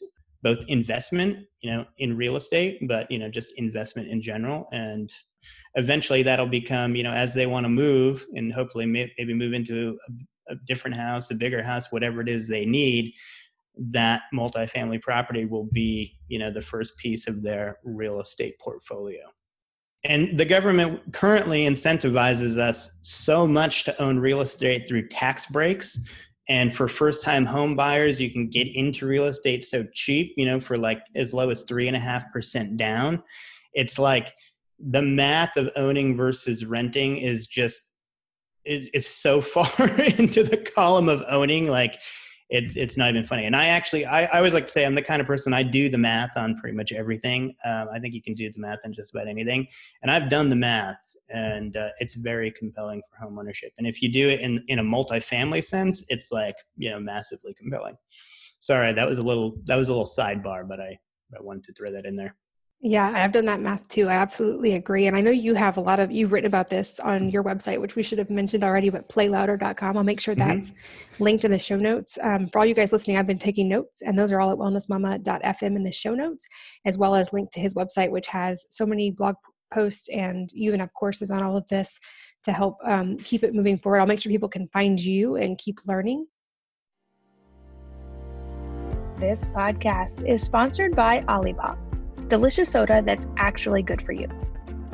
[0.47, 4.69] both investment you know in real estate but you know just investment in general.
[4.71, 5.13] And
[5.75, 9.99] eventually that'll become you know as they want to move and hopefully maybe move into
[10.09, 13.13] a, a different house a bigger house whatever it is they need
[13.77, 19.23] that multifamily property will be you know the first piece of their real estate portfolio.
[20.05, 25.99] And the government currently incentivizes us so much to own real estate through tax breaks
[26.49, 30.47] and for first time home buyers you can get into real estate so cheap you
[30.47, 33.23] know for like as low as three and a half percent down.
[33.75, 34.33] It's like
[34.79, 37.83] the math of owning versus renting is just
[38.65, 42.01] it, it's so far into the column of owning like
[42.49, 43.45] it's it's not even funny.
[43.45, 45.63] And I actually I, I always like to say I'm the kind of person I
[45.63, 47.55] do the math on pretty much everything.
[47.65, 49.67] Um, I think you can do the math on just about anything,
[50.03, 53.73] and I've done the math, and uh, it's very compelling for home ownership.
[53.79, 57.55] And if you do it in in a multifamily sense, it's like you know massively
[57.55, 57.97] compelling.
[58.61, 60.99] Sorry, that was a little that was a little sidebar, but I
[61.37, 62.37] I wanted to throw that in there.
[62.83, 64.09] Yeah, I've done that math too.
[64.09, 65.07] I absolutely agree.
[65.07, 67.81] And I know you have a lot of, you've written about this on your website,
[67.81, 69.97] which we should have mentioned already, but playlouder.com.
[69.97, 70.49] I'll make sure mm-hmm.
[70.49, 71.25] that's mm-hmm.
[71.25, 72.19] linked in the show notes.
[72.23, 74.59] Um, for all you guys listening, I've been taking notes, and those are all at
[74.59, 76.47] wellnessmama.fm in the show notes,
[76.85, 79.37] as well as link to his website, which has so many blog
[79.73, 81.99] posts and you even have courses on all of this
[82.45, 83.99] to help um, keep it moving forward.
[84.01, 86.27] I'll make sure people can find you and keep learning.
[89.17, 91.79] This podcast is sponsored by Olipop
[92.29, 94.29] delicious soda that's actually good for you.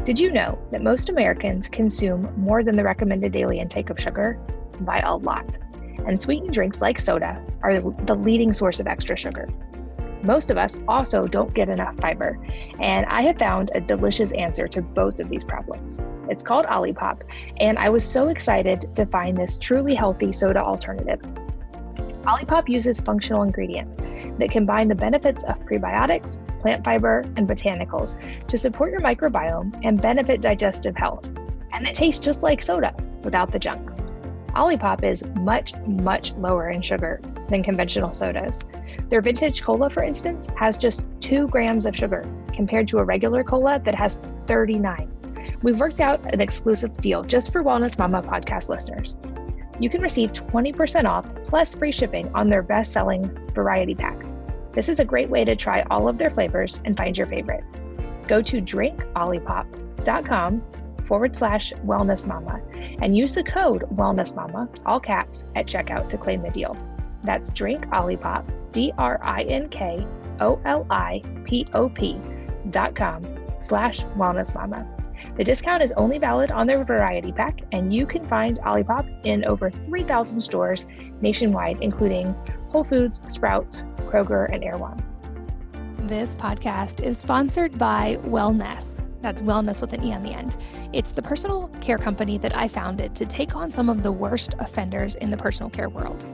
[0.05, 4.39] Did you know that most Americans consume more than the recommended daily intake of sugar?
[4.81, 5.59] By a lot.
[6.07, 9.49] And sweetened drinks like soda are the leading source of extra sugar.
[10.25, 12.39] Most of us also don't get enough fiber,
[12.79, 16.01] and I have found a delicious answer to both of these problems.
[16.29, 17.23] It's called Olipop,
[17.59, 21.21] and I was so excited to find this truly healthy soda alternative.
[22.23, 23.99] Olipop uses functional ingredients
[24.39, 28.17] that combine the benefits of prebiotics, plant fiber, and botanicals
[28.47, 31.29] to support your microbiome and benefit digestive health.
[31.73, 32.95] And it tastes just like soda
[33.25, 33.91] without the junk.
[34.51, 38.61] Olipop is much, much lower in sugar than conventional sodas.
[39.09, 43.43] Their vintage cola, for instance, has just 2 grams of sugar compared to a regular
[43.43, 45.11] cola that has 39.
[45.63, 49.19] We've worked out an exclusive deal just for Wellness Mama podcast listeners
[49.83, 53.23] you can receive 20% off plus free shipping on their best selling
[53.55, 54.25] variety pack.
[54.73, 57.65] This is a great way to try all of their flavors and find your favorite.
[58.29, 60.63] Go to drinkolipop.com
[61.07, 62.61] forward slash wellness mama
[63.03, 66.77] and use the code wellness mama, all caps, at checkout to claim the deal.
[67.23, 70.07] That's drink Olipop, D R I N K
[70.41, 72.21] O-L-I-P-O-P
[72.71, 73.23] dot com
[73.61, 74.87] slash wellness mama.
[75.37, 79.45] The discount is only valid on their variety pack, and you can find Olipop in
[79.45, 80.87] over 3,000 stores
[81.21, 82.35] nationwide, including
[82.71, 85.03] Whole Foods, Sprouts, Kroger, and Erewhon.
[85.99, 89.03] This podcast is sponsored by Wellnesse.
[89.23, 90.57] That's wellness with an E on the end.
[90.93, 94.55] It's the personal care company that I founded to take on some of the worst
[94.59, 96.27] offenders in the personal care world.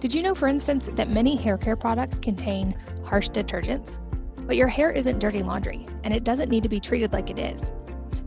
[0.00, 3.98] Did you know, for instance, that many hair care products contain harsh detergents?
[4.46, 7.38] But your hair isn't dirty laundry, and it doesn't need to be treated like it
[7.38, 7.72] is.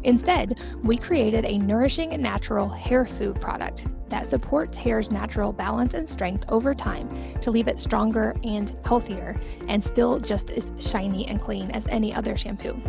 [0.03, 5.93] Instead, we created a nourishing and natural hair food product that supports hair's natural balance
[5.93, 7.09] and strength over time
[7.41, 12.13] to leave it stronger and healthier and still just as shiny and clean as any
[12.13, 12.81] other shampoo.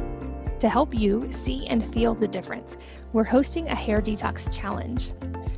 [0.60, 2.76] To help you see and feel the difference,
[3.12, 5.12] we're hosting a hair detox challenge.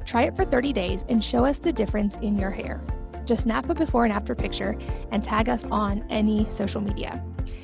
[0.04, 2.80] Try it for 30 days and show us the difference in your hair.
[3.24, 4.76] Just snap a before and after picture
[5.10, 7.22] and tag us on any social media.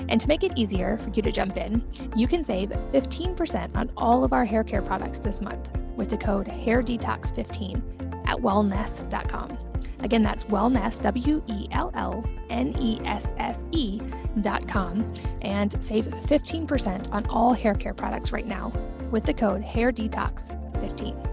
[0.09, 1.86] And to make it easier for you to jump in,
[2.16, 6.16] you can save 15% on all of our hair care products this month with the
[6.16, 9.59] code HairDetox15 at wellnesse.com.
[10.00, 14.00] Again, that's Wellnesse, W E L L N E S S E
[14.40, 15.04] dot com,
[15.42, 18.72] and save 15% on all hair care products right now
[19.11, 21.24] with the code HairDetox15.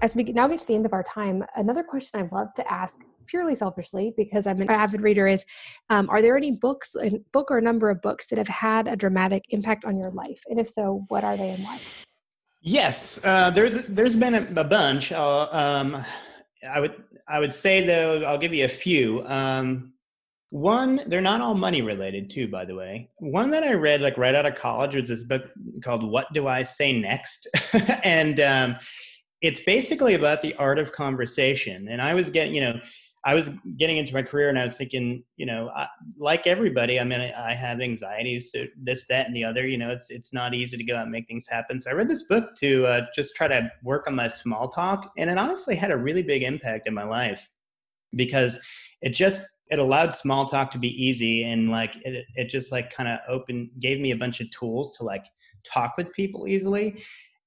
[0.00, 2.72] As we now get to the end of our time, another question I love to
[2.72, 5.44] ask purely selfishly because I'm an avid reader is
[5.90, 8.88] um, are there any books a book or a number of books that have had
[8.88, 10.42] a dramatic impact on your life?
[10.48, 11.80] And if so what are they and why?
[12.60, 15.12] Yes uh, there's there's been a, a bunch.
[15.12, 16.04] Um,
[16.70, 19.24] i would i would say though i'll give you a few.
[19.26, 19.92] Um,
[20.50, 23.08] one they're not all money related too by the way.
[23.18, 25.44] One that i read like right out of college was this book
[25.82, 27.48] called what do i say next?
[28.04, 28.76] And um,
[29.40, 31.88] it's basically about the art of conversation.
[31.88, 32.80] And i was getting you know
[33.24, 36.98] I was getting into my career and I was thinking, you know, I, like everybody,
[36.98, 39.66] I mean, I, I have anxieties, so this, that, and the other.
[39.66, 41.80] You know, it's it's not easy to go out and make things happen.
[41.80, 45.12] So I read this book to uh, just try to work on my small talk,
[45.16, 47.48] and it honestly had a really big impact in my life
[48.16, 48.58] because
[49.02, 52.92] it just it allowed small talk to be easy and like it it just like
[52.92, 55.24] kind of opened gave me a bunch of tools to like
[55.64, 57.02] talk with people easily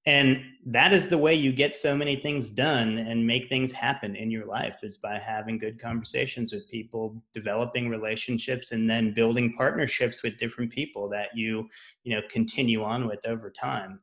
[0.08, 4.16] and that is the way you get so many things done and make things happen
[4.16, 9.54] in your life is by having good conversations with people developing relationships and then building
[9.58, 11.68] partnerships with different people that you
[12.04, 14.00] you know continue on with over time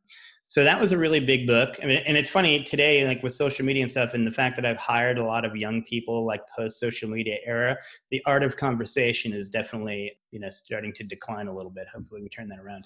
[0.52, 1.78] so that was a really big book.
[1.82, 4.54] I mean, and it's funny today like with social media and stuff and the fact
[4.56, 7.74] that i've hired a lot of young people like post social media era
[8.10, 11.88] the art of conversation is definitely you know starting to decline a little bit.
[11.88, 12.84] Hopefully we turn that around.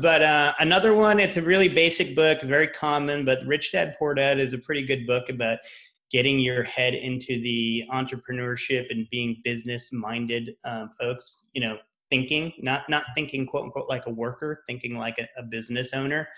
[0.00, 4.14] But uh, another one it's a really basic book very common but rich dad poor
[4.14, 5.58] dad is a pretty good book about
[6.10, 11.48] getting your head into the entrepreneurship and being business minded um, folks.
[11.52, 11.76] You know
[12.12, 16.28] thinking not not thinking quote unquote like a worker thinking like a, a business owner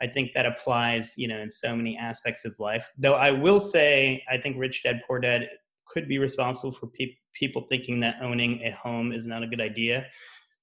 [0.00, 2.86] I think that applies, you know, in so many aspects of life.
[2.98, 5.48] Though I will say, I think Rich Dad Poor Dad
[5.86, 9.60] could be responsible for pe- people thinking that owning a home is not a good
[9.60, 10.06] idea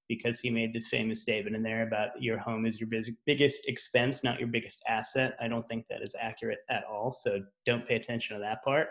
[0.10, 3.70] because he made this famous statement in there about your home is your biz- biggest
[3.70, 5.38] expense, not your biggest asset.
[5.40, 7.12] I don't think that is accurate at all.
[7.14, 8.90] So don't pay attention to that part.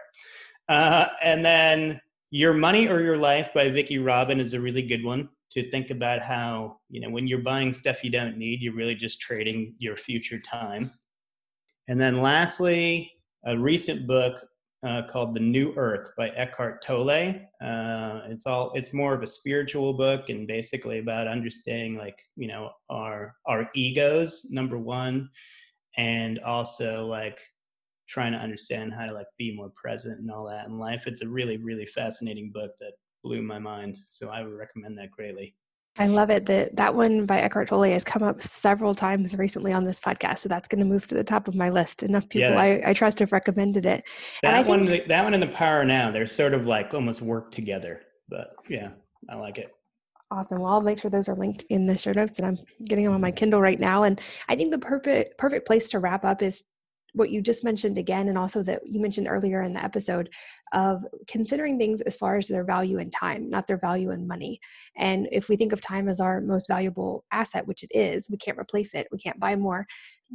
[0.70, 2.01] Uh, and then
[2.31, 5.90] Your Money or Your Life by Vicki Robin is a really good one to think
[5.90, 9.74] about how you know when you're buying stuff you don't need you're really just trading
[9.78, 10.92] your future time.
[11.88, 13.11] And then lastly
[13.44, 14.44] a recent book
[14.82, 17.34] uh, called the new earth by eckhart tolle.
[17.61, 22.48] Uh, it's all it's more of a spiritual book and basically about understanding like you
[22.48, 25.28] know our our egos number one
[25.96, 27.38] and also like
[28.09, 31.07] trying to understand how to like be more present and all that in life.
[31.07, 32.92] It's a really really fascinating book that
[33.22, 33.96] blew my mind.
[33.96, 35.54] So I would recommend that greatly.
[35.98, 36.46] I love it.
[36.46, 40.38] That that one by Eckhart Tolle has come up several times recently on this podcast,
[40.38, 42.02] so that's going to move to the top of my list.
[42.02, 42.60] Enough people yeah.
[42.60, 44.08] I, I, trust have recommended it.
[44.42, 47.50] That one, think, that one, and the Power Now, they're sort of like almost work
[47.50, 48.02] together.
[48.28, 48.90] But yeah,
[49.28, 49.74] I like it.
[50.30, 50.60] Awesome.
[50.60, 53.14] Well, I'll make sure those are linked in the show notes, and I'm getting them
[53.14, 53.36] on my mm-hmm.
[53.36, 54.04] Kindle right now.
[54.04, 56.62] And I think the perfect perfect place to wrap up is
[57.14, 60.30] what you just mentioned again, and also that you mentioned earlier in the episode
[60.72, 64.61] of considering things as far as their value in time, not their value in money.
[64.96, 68.36] And if we think of time as our most valuable asset, which it is, we
[68.36, 69.86] can't replace it, we can't buy more,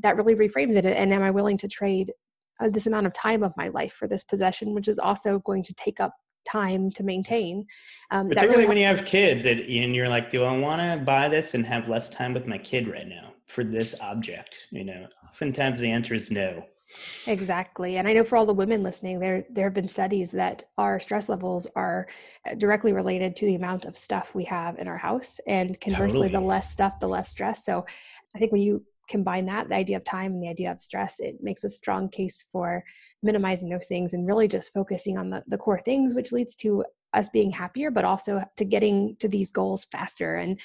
[0.01, 0.85] that really reframes it.
[0.85, 2.11] And am I willing to trade
[2.59, 5.63] uh, this amount of time of my life for this possession, which is also going
[5.63, 6.13] to take up
[6.45, 7.65] time to maintain.
[8.11, 11.27] Um, Particularly really when you have kids and you're like, do I want to buy
[11.27, 14.67] this and have less time with my kid right now for this object?
[14.71, 16.65] You know, oftentimes the answer is no.
[17.27, 17.97] Exactly.
[17.97, 20.99] And I know for all the women listening, there there have been studies that our
[20.99, 22.07] stress levels are
[22.49, 25.39] uh, directly related to the amount of stuff we have in our house.
[25.47, 26.29] And conversely, totally.
[26.29, 27.65] the less stuff, the less stress.
[27.65, 27.85] So
[28.35, 31.19] I think when you combine that, the idea of time and the idea of stress,
[31.19, 32.83] it makes a strong case for
[33.21, 36.83] minimizing those things and really just focusing on the, the core things, which leads to
[37.13, 40.35] us being happier, but also to getting to these goals faster.
[40.35, 40.59] And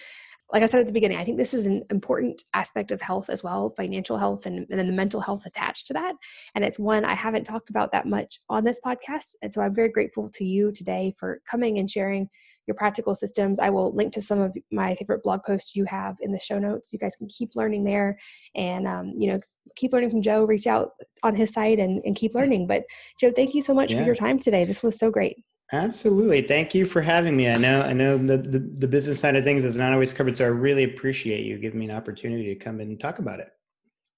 [0.53, 3.31] like I said at the beginning, I think this is an important aspect of health
[3.31, 6.15] as well, financial health and, and then the mental health attached to that.
[6.55, 9.37] And it's one I haven't talked about that much on this podcast.
[9.43, 12.29] And so I'm very grateful to you today for coming and sharing
[12.67, 13.59] your practical systems.
[13.59, 16.59] I will link to some of my favorite blog posts you have in the show
[16.59, 16.93] notes.
[16.93, 18.19] You guys can keep learning there
[18.55, 19.41] and, um, you know,
[19.77, 20.91] keep learning from Joe, reach out
[21.23, 22.67] on his site and, and keep learning.
[22.67, 22.85] But
[23.21, 23.99] Joe, thank you so much yeah.
[23.99, 24.65] for your time today.
[24.65, 25.37] This was so great.
[25.73, 26.43] Absolutely.
[26.43, 27.49] Thank you for having me.
[27.49, 30.37] I know I know the, the, the, business side of things is not always covered,
[30.37, 33.53] so I really appreciate you giving me an opportunity to come and talk about it.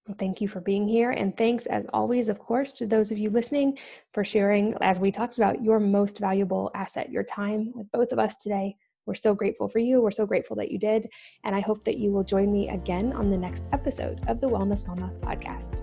[0.07, 1.11] Well, thank you for being here.
[1.11, 3.78] And thanks, as always, of course, to those of you listening
[4.12, 8.18] for sharing, as we talked about, your most valuable asset, your time with both of
[8.18, 8.76] us today.
[9.07, 10.00] We're so grateful for you.
[10.00, 11.09] We're so grateful that you did.
[11.44, 14.48] And I hope that you will join me again on the next episode of the
[14.48, 15.82] Wellness Mama podcast.